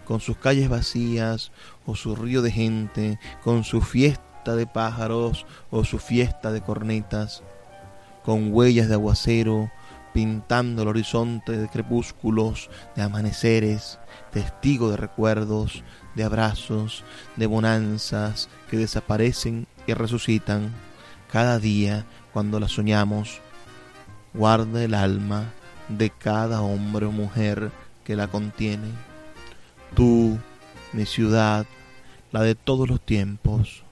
[0.05, 1.51] con sus calles vacías
[1.85, 7.43] o su río de gente, con su fiesta de pájaros o su fiesta de cornetas,
[8.25, 9.73] con huellas de aguacero,
[10.15, 13.99] pintando el horizonte de crepúsculos, de amaneceres,
[14.31, 15.83] testigo de recuerdos,
[16.15, 17.03] de abrazos,
[17.35, 20.73] de bonanzas que desaparecen y resucitan
[21.33, 23.41] cada día cuando las soñamos.
[24.35, 25.47] Guarda el alma
[25.89, 27.73] de cada hombre o mujer
[28.05, 28.93] que la contiene.
[29.97, 30.39] Tú,
[30.93, 31.67] mi ciudad,
[32.31, 33.83] la de todos los tiempos,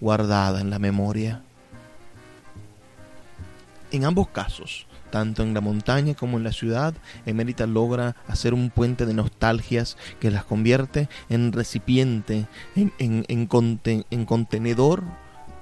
[0.00, 1.42] guardada en la memoria.
[3.92, 6.94] En ambos casos, tanto en la montaña como en la ciudad,
[7.26, 12.46] Emérita logra hacer un puente de nostalgias que las convierte en recipiente,
[12.76, 15.04] en, en, contenedor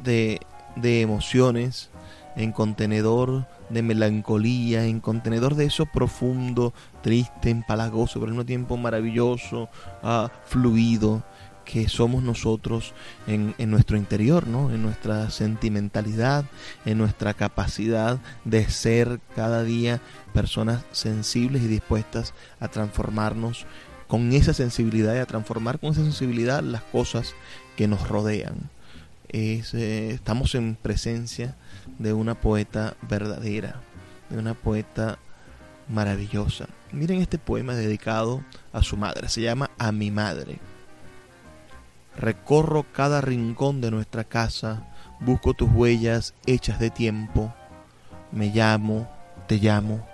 [0.02, 0.40] de,
[0.76, 1.90] de emociones,
[2.36, 6.72] en contenedor de melancolía, en contenedor de eso profundo,
[7.02, 9.68] triste, empalagoso, pero al mismo tiempo maravilloso,
[10.02, 11.24] ah, fluido,
[11.66, 12.94] que somos nosotros
[13.26, 14.70] en, en, nuestro interior, ¿no?
[14.70, 16.46] en nuestra sentimentalidad,
[16.86, 20.00] en nuestra capacidad de ser cada día
[20.32, 23.66] personas sensibles y dispuestas a transformarnos
[24.06, 27.34] con esa sensibilidad y a transformar con esa sensibilidad las cosas
[27.76, 28.70] que nos rodean.
[29.28, 29.62] Eh,
[30.12, 31.56] estamos en presencia
[31.98, 33.80] de una poeta verdadera,
[34.30, 35.18] de una poeta
[35.88, 36.68] maravillosa.
[36.92, 38.42] Miren este poema dedicado
[38.72, 40.58] a su madre, se llama A mi madre.
[42.18, 44.88] Recorro cada rincón de nuestra casa,
[45.20, 47.52] busco tus huellas hechas de tiempo.
[48.32, 49.10] Me llamo,
[49.46, 50.06] te llamo.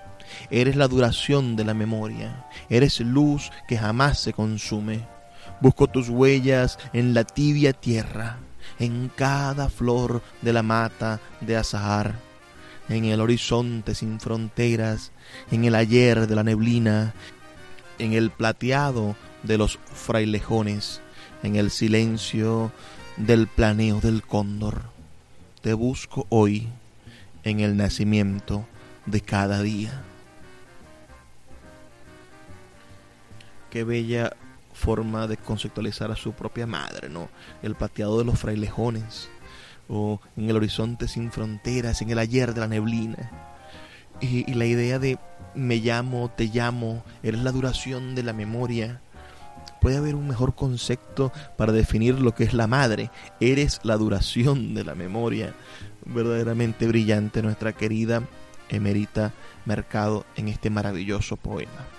[0.51, 5.07] Eres la duración de la memoria, eres luz que jamás se consume.
[5.61, 8.39] Busco tus huellas en la tibia tierra,
[8.81, 12.17] en cada flor de la mata de azahar,
[12.89, 15.13] en el horizonte sin fronteras,
[15.53, 17.15] en el ayer de la neblina,
[18.01, 21.02] en el plateado de los frailejones
[21.43, 22.73] en el silencio
[23.17, 24.83] del planeo del cóndor.
[25.61, 26.69] Te busco hoy
[27.45, 28.67] en el nacimiento
[29.07, 30.03] de cada día.
[33.71, 34.33] Qué bella
[34.73, 37.29] forma de conceptualizar a su propia madre, ¿no?
[37.63, 39.29] El pateado de los frailejones,
[39.89, 43.31] o en el horizonte sin fronteras, en el ayer de la neblina.
[44.21, 45.19] Y, y la idea de
[45.55, 49.01] me llamo, te llamo, eres la duración de la memoria,
[49.83, 53.11] puede haber un mejor concepto para definir lo que es la madre.
[53.41, 55.55] Eres la duración de la memoria.
[56.07, 58.23] Verdaderamente brillante nuestra querida
[58.69, 59.33] Emerita
[59.67, 61.92] Mercado en este maravilloso poema.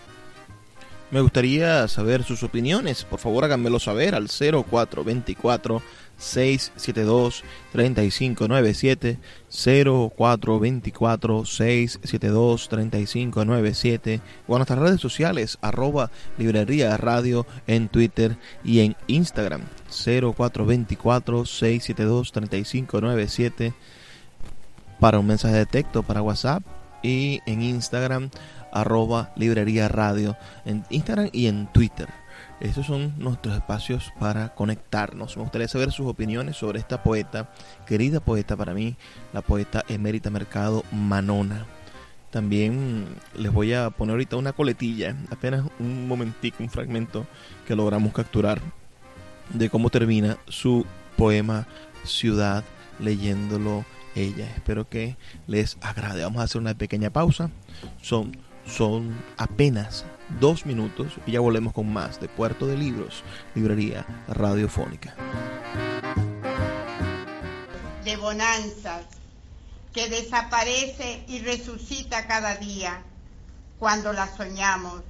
[1.13, 3.03] Me gustaría saber sus opiniones.
[3.03, 5.83] Por favor, háganmelo saber al 0424
[6.17, 16.09] 672 3597 0424 672 3597 o a nuestras redes sociales arroba
[16.39, 19.61] librería radio en Twitter y en Instagram.
[19.91, 23.73] 0424 672 3597
[24.99, 26.63] para un mensaje de texto para WhatsApp
[27.03, 28.31] y en Instagram
[28.73, 32.09] arroba librería radio en Instagram y en Twitter
[32.63, 35.35] estos son nuestros espacios para conectarnos.
[35.35, 37.49] Me gustaría saber sus opiniones sobre esta poeta,
[37.85, 38.95] querida poeta para mí,
[39.33, 41.65] la poeta emérita Mercado Manona.
[42.31, 43.05] También
[43.35, 47.27] les voy a poner ahorita una coletilla, apenas un momentico, un fragmento
[47.67, 48.61] que logramos capturar
[49.53, 50.85] de cómo termina su
[51.17, 51.67] poema
[52.05, 52.63] Ciudad
[52.97, 53.83] leyéndolo
[54.15, 54.49] ella.
[54.55, 55.17] Espero que
[55.47, 56.23] les agrade.
[56.23, 57.49] Vamos a hacer una pequeña pausa.
[58.01, 58.31] Son,
[58.65, 60.05] son apenas
[60.39, 63.23] dos minutos y ya volvemos con más de Puerto de Libros,
[63.55, 65.15] librería radiofónica.
[68.03, 69.05] De bonanzas,
[69.93, 73.03] que desaparece y resucita cada día
[73.79, 75.01] cuando la soñamos.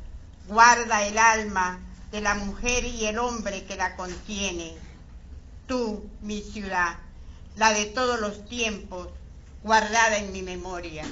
[0.47, 1.80] Guarda el alma
[2.12, 4.76] de la mujer y el hombre que la contiene.
[5.68, 6.97] Tú, mi ciudad,
[7.56, 9.08] la de todos los tiempos,
[9.64, 11.06] guardada en mi memoria.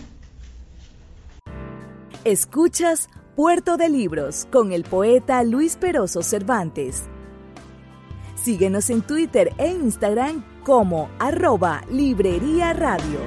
[2.24, 7.06] Escuchas Puerto de Libros con el poeta Luis Peroso Cervantes.
[8.36, 13.20] Síguenos en Twitter e Instagram como arroba Librería Radio.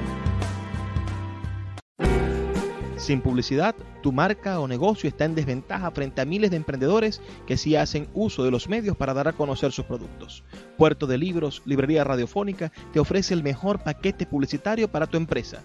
[2.96, 7.56] Sin publicidad, tu marca o negocio está en desventaja frente a miles de emprendedores que
[7.56, 10.44] sí hacen uso de los medios para dar a conocer sus productos.
[10.78, 15.64] Puerto de Libros, Librería Radiofónica, te ofrece el mejor paquete publicitario para tu empresa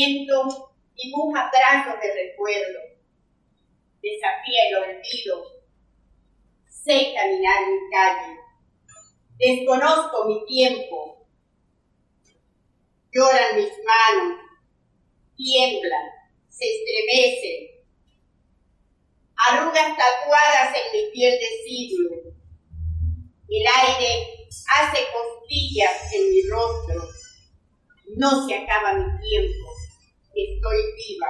[0.00, 2.80] Viento dibuja trazos de recuerdo.
[4.02, 5.44] Desafía el olvido.
[6.66, 8.38] Sé caminar mi calle.
[9.38, 11.26] Desconozco mi tiempo.
[13.12, 14.40] Lloran mis manos
[15.36, 16.06] tiemblan,
[16.48, 17.70] se estremecen.
[19.48, 22.10] Arrugas tatuadas en mi piel de siglo.
[23.48, 27.08] El aire hace costillas en mi rostro.
[28.16, 29.69] No se acaba mi tiempo.
[30.48, 31.28] Estoy viva.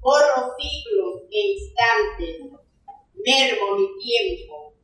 [0.00, 2.60] Corro siglos e instantes.
[3.14, 4.74] Mermo mi tiempo.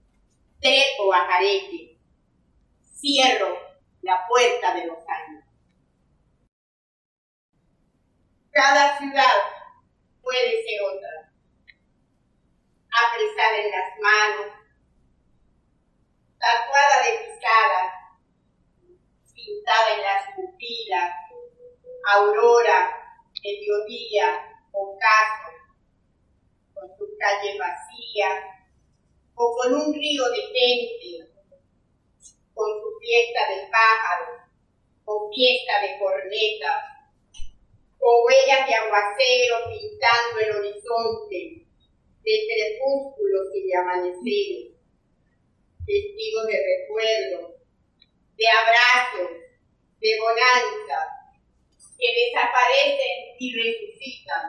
[0.60, 1.98] Trepo a jareque.
[2.82, 3.56] Cierro
[4.02, 5.44] la puerta de los años.
[8.50, 9.36] Cada ciudad
[10.22, 11.32] puede ser otra.
[12.90, 14.52] Apresada en las manos,
[16.38, 17.92] tatuada de pisadas,
[19.32, 21.14] pintada en las pupilas,
[22.14, 22.97] aurora,
[23.48, 24.26] mediodía,
[24.72, 25.48] ocaso,
[26.74, 28.28] con su calle vacía,
[29.34, 31.32] o con un río de gente,
[32.54, 34.50] con su fiesta de pájaros,
[35.04, 36.84] o fiesta de cornetas,
[37.98, 41.66] con huellas de aguacero pintando el horizonte,
[42.22, 44.74] de crepúsculos y de amaneceres,
[45.86, 47.56] testigos de recuerdo,
[48.36, 49.30] de abrazos,
[50.00, 51.17] de bonanza,
[51.98, 54.42] que desaparecen y resucitan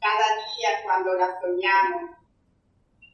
[0.00, 2.16] cada día cuando las soñamos.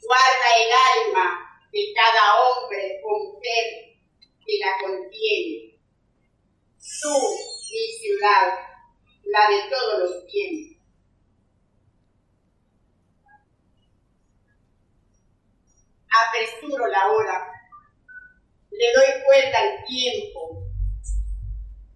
[0.01, 3.97] Guarda el alma de cada hombre o mujer
[4.47, 5.81] que la contiene.
[7.03, 7.18] Tú,
[7.72, 8.59] mi ciudad,
[9.24, 10.77] la de todos los tiempos.
[16.29, 17.51] Apresuro la hora,
[18.70, 20.65] le doy cuenta al tiempo,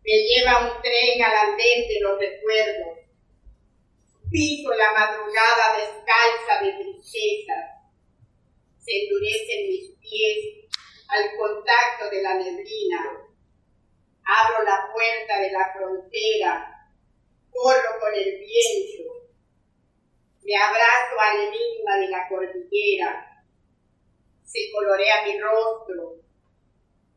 [0.03, 2.99] me lleva un tren al andén de los recuerdos,
[4.31, 7.55] piso la madrugada descalza de tristeza,
[8.79, 10.71] se endurecen mis pies
[11.09, 13.29] al contacto de la neblina,
[14.25, 16.77] abro la puerta de la frontera.
[17.53, 19.11] Corro con el viento,
[20.45, 23.45] me abrazo al enigma de la cordillera,
[24.45, 26.21] se colorea mi rostro,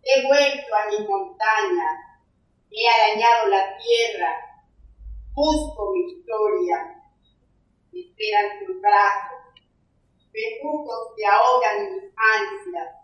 [0.02, 2.13] he vuelto a mi montaña,
[2.76, 4.64] he arañado la tierra,
[5.34, 7.04] busco mi historia,
[7.92, 9.40] me esperan tus brazos,
[10.32, 12.96] bejucos que ahogan mis ansias,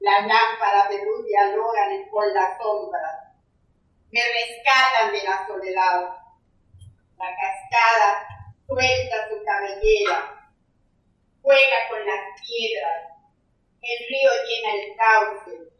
[0.00, 3.24] las lámparas de luz dialogan con las sombras,
[4.10, 6.18] me rescatan de la soledad.
[7.16, 8.26] La cascada
[8.66, 10.50] suelta su cabellera,
[11.42, 13.14] juega con las piedras,
[13.80, 15.72] el río llena el cauce,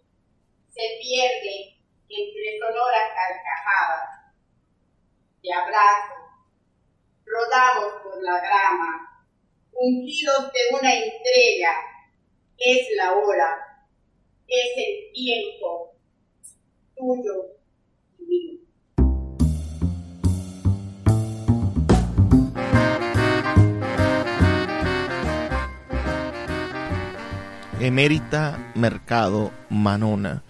[0.70, 1.73] se pierde
[2.08, 4.24] entre sonoras carcajadas.
[5.42, 6.14] Te abrazo,
[7.24, 9.24] rodamos por la grama,
[9.72, 11.74] ungidos de una entrega,
[12.56, 13.86] es la hora,
[14.46, 15.94] es el tiempo
[16.96, 17.56] tuyo
[18.18, 18.60] y mío.
[27.80, 30.42] Emérita Mercado Manona.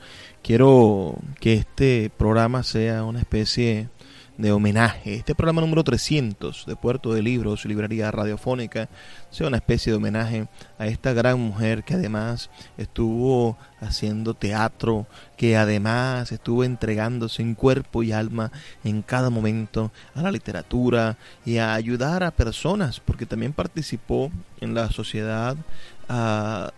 [0.45, 3.89] Quiero que este programa sea una especie
[4.37, 5.15] de homenaje.
[5.15, 8.91] Este programa número 300 de Puerto de Libros, Librería Radiofónica,
[9.31, 10.47] sea una especie de homenaje
[10.79, 15.07] a esta gran mujer que además estuvo haciendo teatro,
[15.39, 18.53] que además estuvo entregándose en cuerpo y alma
[18.85, 21.17] en cada momento a la literatura
[21.47, 24.31] y a ayudar a personas, porque también participó
[24.61, 25.57] en la sociedad
[26.07, 26.75] a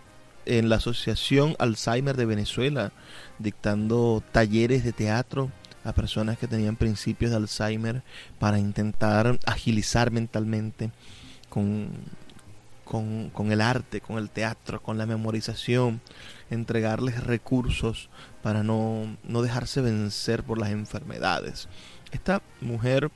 [0.47, 2.91] en la Asociación Alzheimer de Venezuela,
[3.39, 5.51] dictando talleres de teatro
[5.83, 8.03] a personas que tenían principios de Alzheimer
[8.39, 10.91] para intentar agilizar mentalmente
[11.49, 11.89] con,
[12.83, 16.01] con, el arte, con el teatro, con la memorización,
[16.49, 18.09] entregarles recursos
[18.41, 21.67] para no, no dejarse vencer por las enfermedades.
[22.11, 23.11] Esta mujer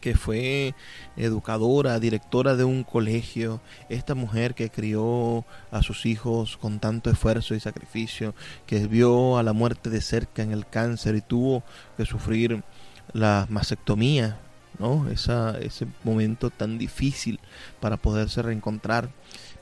[0.00, 0.74] que fue
[1.16, 7.54] educadora, directora de un colegio, esta mujer que crió a sus hijos con tanto esfuerzo
[7.54, 8.34] y sacrificio,
[8.66, 11.62] que vio a la muerte de cerca en el cáncer y tuvo
[11.96, 12.62] que sufrir
[13.12, 14.38] la mastectomía,
[14.78, 15.08] ¿no?
[15.10, 17.38] Esa, ese momento tan difícil
[17.80, 19.10] para poderse reencontrar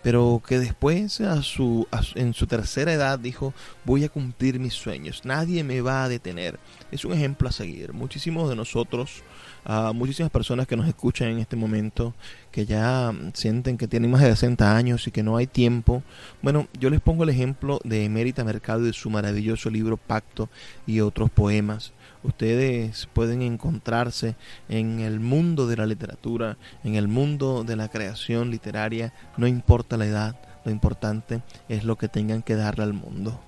[0.03, 3.53] pero que después en su tercera edad dijo,
[3.85, 6.59] voy a cumplir mis sueños, nadie me va a detener.
[6.93, 7.93] Es un ejemplo a seguir.
[7.93, 9.23] Muchísimos de nosotros,
[9.69, 12.15] uh, muchísimas personas que nos escuchan en este momento,
[12.51, 16.03] que ya sienten que tienen más de 60 años y que no hay tiempo.
[16.43, 20.49] Bueno, yo les pongo el ejemplo de Emérita Mercado y de su maravilloso libro Pacto
[20.87, 21.93] y otros poemas
[22.23, 24.37] ustedes pueden encontrarse
[24.69, 29.97] en el mundo de la literatura, en el mundo de la creación literaria, no importa
[29.97, 33.41] la edad, lo importante es lo que tengan que darle al mundo.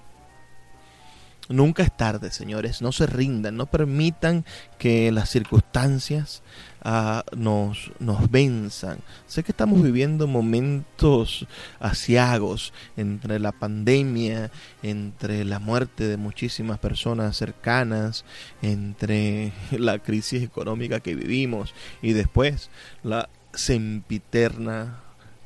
[1.51, 2.81] Nunca es tarde, señores.
[2.81, 4.45] No se rindan, no permitan
[4.79, 6.45] que las circunstancias
[6.85, 9.01] ah, nos, nos venzan.
[9.27, 11.49] Sé que estamos viviendo momentos
[11.81, 14.53] asiagos entre la pandemia,
[14.85, 18.25] entre la muerte de muchísimas personas cercanas,
[18.63, 22.71] entre la crisis económica que vivimos y después
[23.03, 25.01] la sempiterna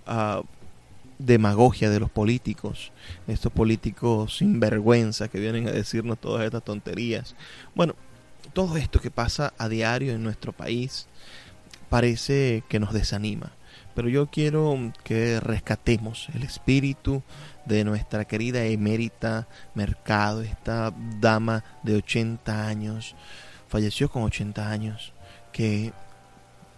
[0.07, 0.45] uh,
[1.25, 2.93] demagogia de los políticos,
[3.27, 7.35] estos políticos sin vergüenza que vienen a decirnos todas estas tonterías.
[7.75, 7.95] Bueno,
[8.53, 11.07] todo esto que pasa a diario en nuestro país
[11.89, 13.53] parece que nos desanima,
[13.95, 17.23] pero yo quiero que rescatemos el espíritu
[17.65, 23.15] de nuestra querida emérita Mercado, esta dama de 80 años,
[23.69, 25.13] falleció con 80 años,
[25.53, 25.93] que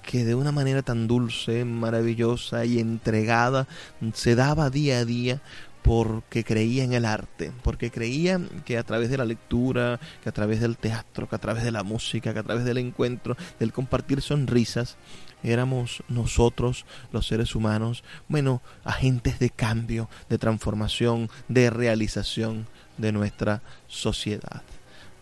[0.06, 3.66] que de una manera tan dulce, maravillosa y entregada
[4.14, 5.42] se daba día a día
[5.82, 10.32] porque creía en el arte, porque creía que a través de la lectura, que a
[10.32, 13.72] través del teatro, que a través de la música, que a través del encuentro, del
[13.72, 14.96] compartir sonrisas,
[15.42, 23.62] éramos nosotros, los seres humanos, bueno, agentes de cambio, de transformación, de realización de nuestra
[23.86, 24.62] sociedad.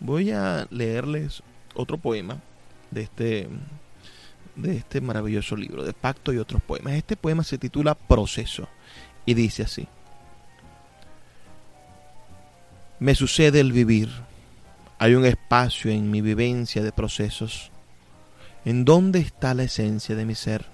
[0.00, 1.42] Voy a leerles
[1.74, 2.40] otro poema
[2.90, 3.48] de este
[4.56, 6.94] de este maravilloso libro, de Pacto y otros poemas.
[6.94, 8.68] Este poema se titula Proceso
[9.26, 9.88] y dice así.
[13.00, 14.10] Me sucede el vivir.
[14.98, 17.70] Hay un espacio en mi vivencia de procesos.
[18.64, 20.66] ¿En dónde está la esencia de mi ser?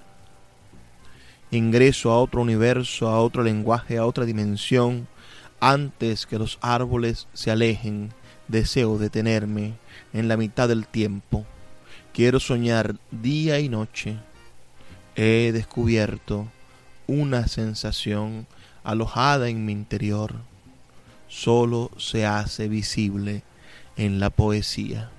[1.49, 5.07] Ingreso a otro universo, a otro lenguaje, a otra dimensión.
[5.59, 8.13] Antes que los árboles se alejen,
[8.47, 9.73] deseo detenerme
[10.13, 11.45] en la mitad del tiempo
[12.13, 14.17] Quiero soñar día y noche.
[15.15, 16.51] He descubierto
[17.07, 18.47] una sensación
[18.83, 20.35] alojada en mi interior.
[21.29, 23.43] Solo se hace visible
[23.95, 25.09] en la poesía.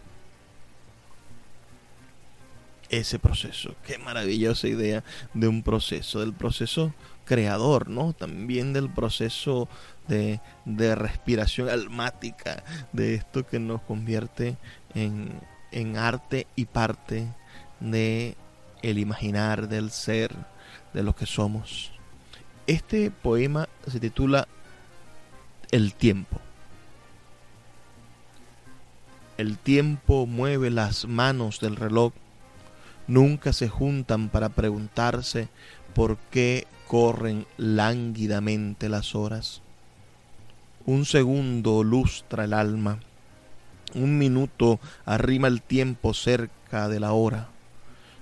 [2.90, 6.92] Ese proceso, qué maravillosa idea de un proceso, del proceso
[7.24, 8.12] creador, ¿no?
[8.12, 9.66] También del proceso
[10.08, 12.62] de, de respiración almática,
[12.92, 14.58] de esto que nos convierte
[14.94, 15.40] en,
[15.72, 17.26] en arte y parte
[17.80, 18.36] de
[18.82, 20.34] el imaginar del ser,
[20.92, 21.92] de lo que somos.
[22.66, 24.46] Este poema se titula
[25.70, 26.40] El tiempo.
[29.38, 32.12] El tiempo mueve las manos del reloj.
[33.08, 35.48] Nunca se juntan para preguntarse
[35.94, 39.62] por qué corren lánguidamente las horas.
[40.84, 42.98] Un segundo lustra el alma
[43.94, 47.48] un minuto arrima el tiempo cerca de la hora.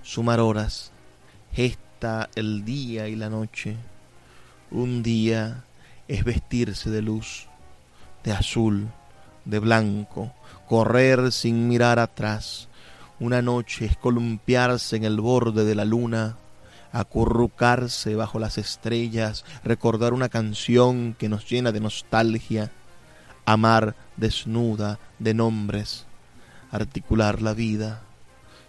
[0.03, 0.91] Sumar horas,
[1.53, 3.75] gesta el día y la noche.
[4.71, 5.63] Un día
[6.07, 7.47] es vestirse de luz,
[8.23, 8.87] de azul,
[9.45, 10.33] de blanco,
[10.67, 12.67] correr sin mirar atrás.
[13.19, 16.37] Una noche es columpiarse en el borde de la luna,
[16.91, 22.71] acurrucarse bajo las estrellas, recordar una canción que nos llena de nostalgia
[23.45, 26.05] amar desnuda de nombres,
[26.71, 28.01] articular la vida.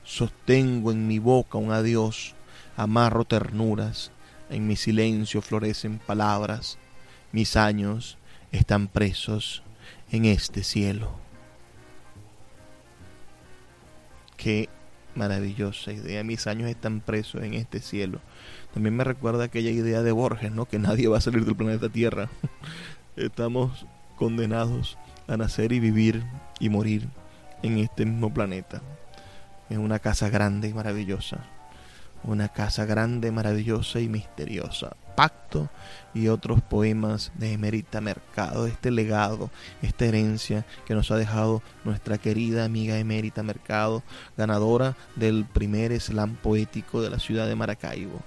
[0.05, 2.35] Sostengo en mi boca un adiós,
[2.77, 4.11] amarro ternuras,
[4.51, 6.79] en mi silencio florecen palabras,
[7.31, 8.19] mis años
[8.51, 9.63] están presos
[10.11, 11.11] en este cielo.
[14.37, 14.69] Qué
[15.15, 18.21] maravillosa idea, mis años están presos en este cielo.
[18.75, 20.67] También me recuerda aquella idea de Borges, ¿no?
[20.67, 22.29] Que nadie va a salir del planeta Tierra.
[23.17, 24.99] Estamos condenados
[25.29, 26.25] a nacer y vivir
[26.61, 27.09] y morir
[27.63, 28.83] en este mismo planeta,
[29.71, 31.39] en una casa grande y maravillosa.
[32.25, 34.97] una casa grande, maravillosa y misteriosa.
[35.17, 35.69] Pacto
[36.15, 39.51] y otros poemas de Emerita Mercado, este legado,
[39.83, 44.03] esta herencia que nos ha dejado nuestra querida amiga Emerita Mercado,
[44.37, 48.21] ganadora del primer slam poético de la ciudad de Maracaibo.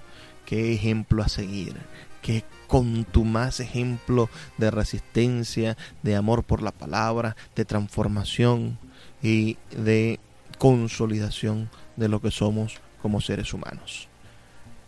[0.44, 1.74] Qué ejemplo a seguir,
[2.22, 8.78] qué contumaz ejemplo de resistencia, de amor por la palabra, de transformación
[9.22, 10.20] y de
[10.58, 14.08] consolidación de lo que somos como seres humanos.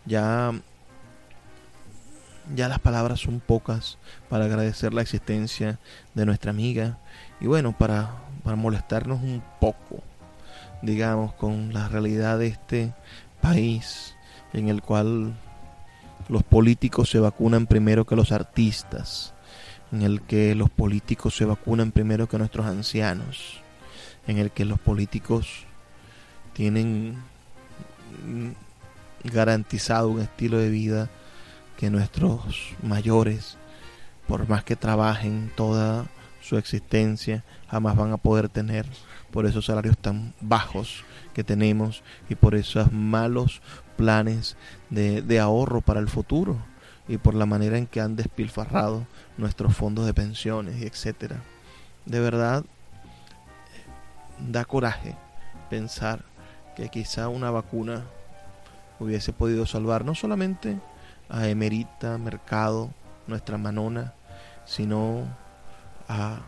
[0.05, 0.53] Ya
[2.55, 5.79] ya las palabras son pocas para agradecer la existencia
[6.15, 6.97] de nuestra amiga
[7.39, 8.09] y bueno, para,
[8.43, 10.01] para molestarnos un poco,
[10.81, 12.93] digamos, con la realidad de este
[13.41, 14.15] país
[14.53, 15.35] en el cual
[16.29, 19.33] los políticos se vacunan primero que los artistas,
[19.91, 23.61] en el que los políticos se vacunan primero que nuestros ancianos,
[24.27, 25.65] en el que los políticos
[26.53, 27.17] tienen
[29.23, 31.09] garantizado un estilo de vida
[31.77, 33.57] que nuestros mayores,
[34.27, 36.05] por más que trabajen toda
[36.41, 38.85] su existencia, jamás van a poder tener.
[39.31, 41.03] Por esos salarios tan bajos
[41.33, 43.61] que tenemos y por esos malos
[43.99, 44.55] planes
[44.89, 46.55] de, ahorro para el futuro
[47.09, 49.05] y por la manera en que han despilfarrado
[49.37, 51.41] nuestros fondos de pensiones y etcétera.
[52.05, 52.63] De verdad
[54.39, 55.17] da coraje
[55.69, 56.23] pensar
[56.77, 58.05] que quizá una vacuna
[59.01, 60.79] hubiese podido salvar no solamente
[61.27, 62.91] a Emerita Mercado,
[63.27, 64.13] nuestra manona,
[64.65, 65.25] sino
[66.07, 66.39] a,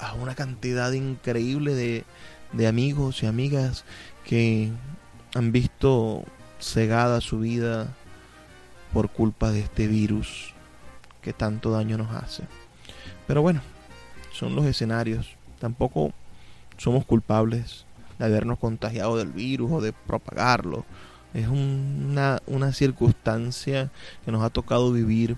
[0.00, 2.04] a una cantidad increíble de,
[2.52, 3.84] de amigos y amigas
[4.24, 4.72] que
[5.36, 6.24] han visto
[6.60, 7.88] cegada su vida
[8.92, 10.54] por culpa de este virus
[11.22, 12.44] que tanto daño nos hace.
[13.26, 13.60] Pero bueno,
[14.32, 15.36] son los escenarios.
[15.58, 16.12] Tampoco
[16.76, 17.84] somos culpables
[18.18, 20.84] de habernos contagiado del virus o de propagarlo
[21.34, 23.90] es una, una circunstancia
[24.24, 25.36] que nos ha tocado vivir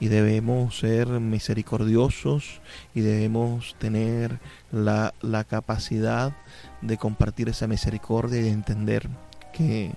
[0.00, 2.60] y debemos ser misericordiosos
[2.94, 4.38] y debemos tener
[4.70, 6.36] la, la, capacidad
[6.82, 9.08] de compartir esa misericordia y de entender
[9.52, 9.92] que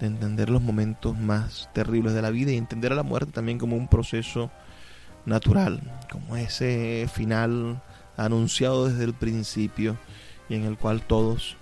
[0.00, 3.58] de entender los momentos más terribles de la vida y entender a la muerte también
[3.58, 4.50] como un proceso
[5.24, 5.80] natural,
[6.10, 7.82] como ese final
[8.16, 9.96] anunciado desde el principio
[10.48, 11.56] y en el cual todos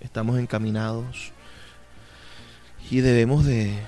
[0.00, 1.32] estamos encaminados
[2.90, 3.78] y debemos de,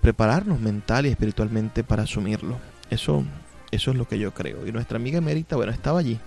[0.00, 2.58] prepararnos mental y espiritualmente para asumirlo.
[2.90, 3.24] Eso,
[3.70, 4.66] eso es lo que yo creo.
[4.66, 6.18] Y nuestra amiga Emérita, bueno, estaba allí,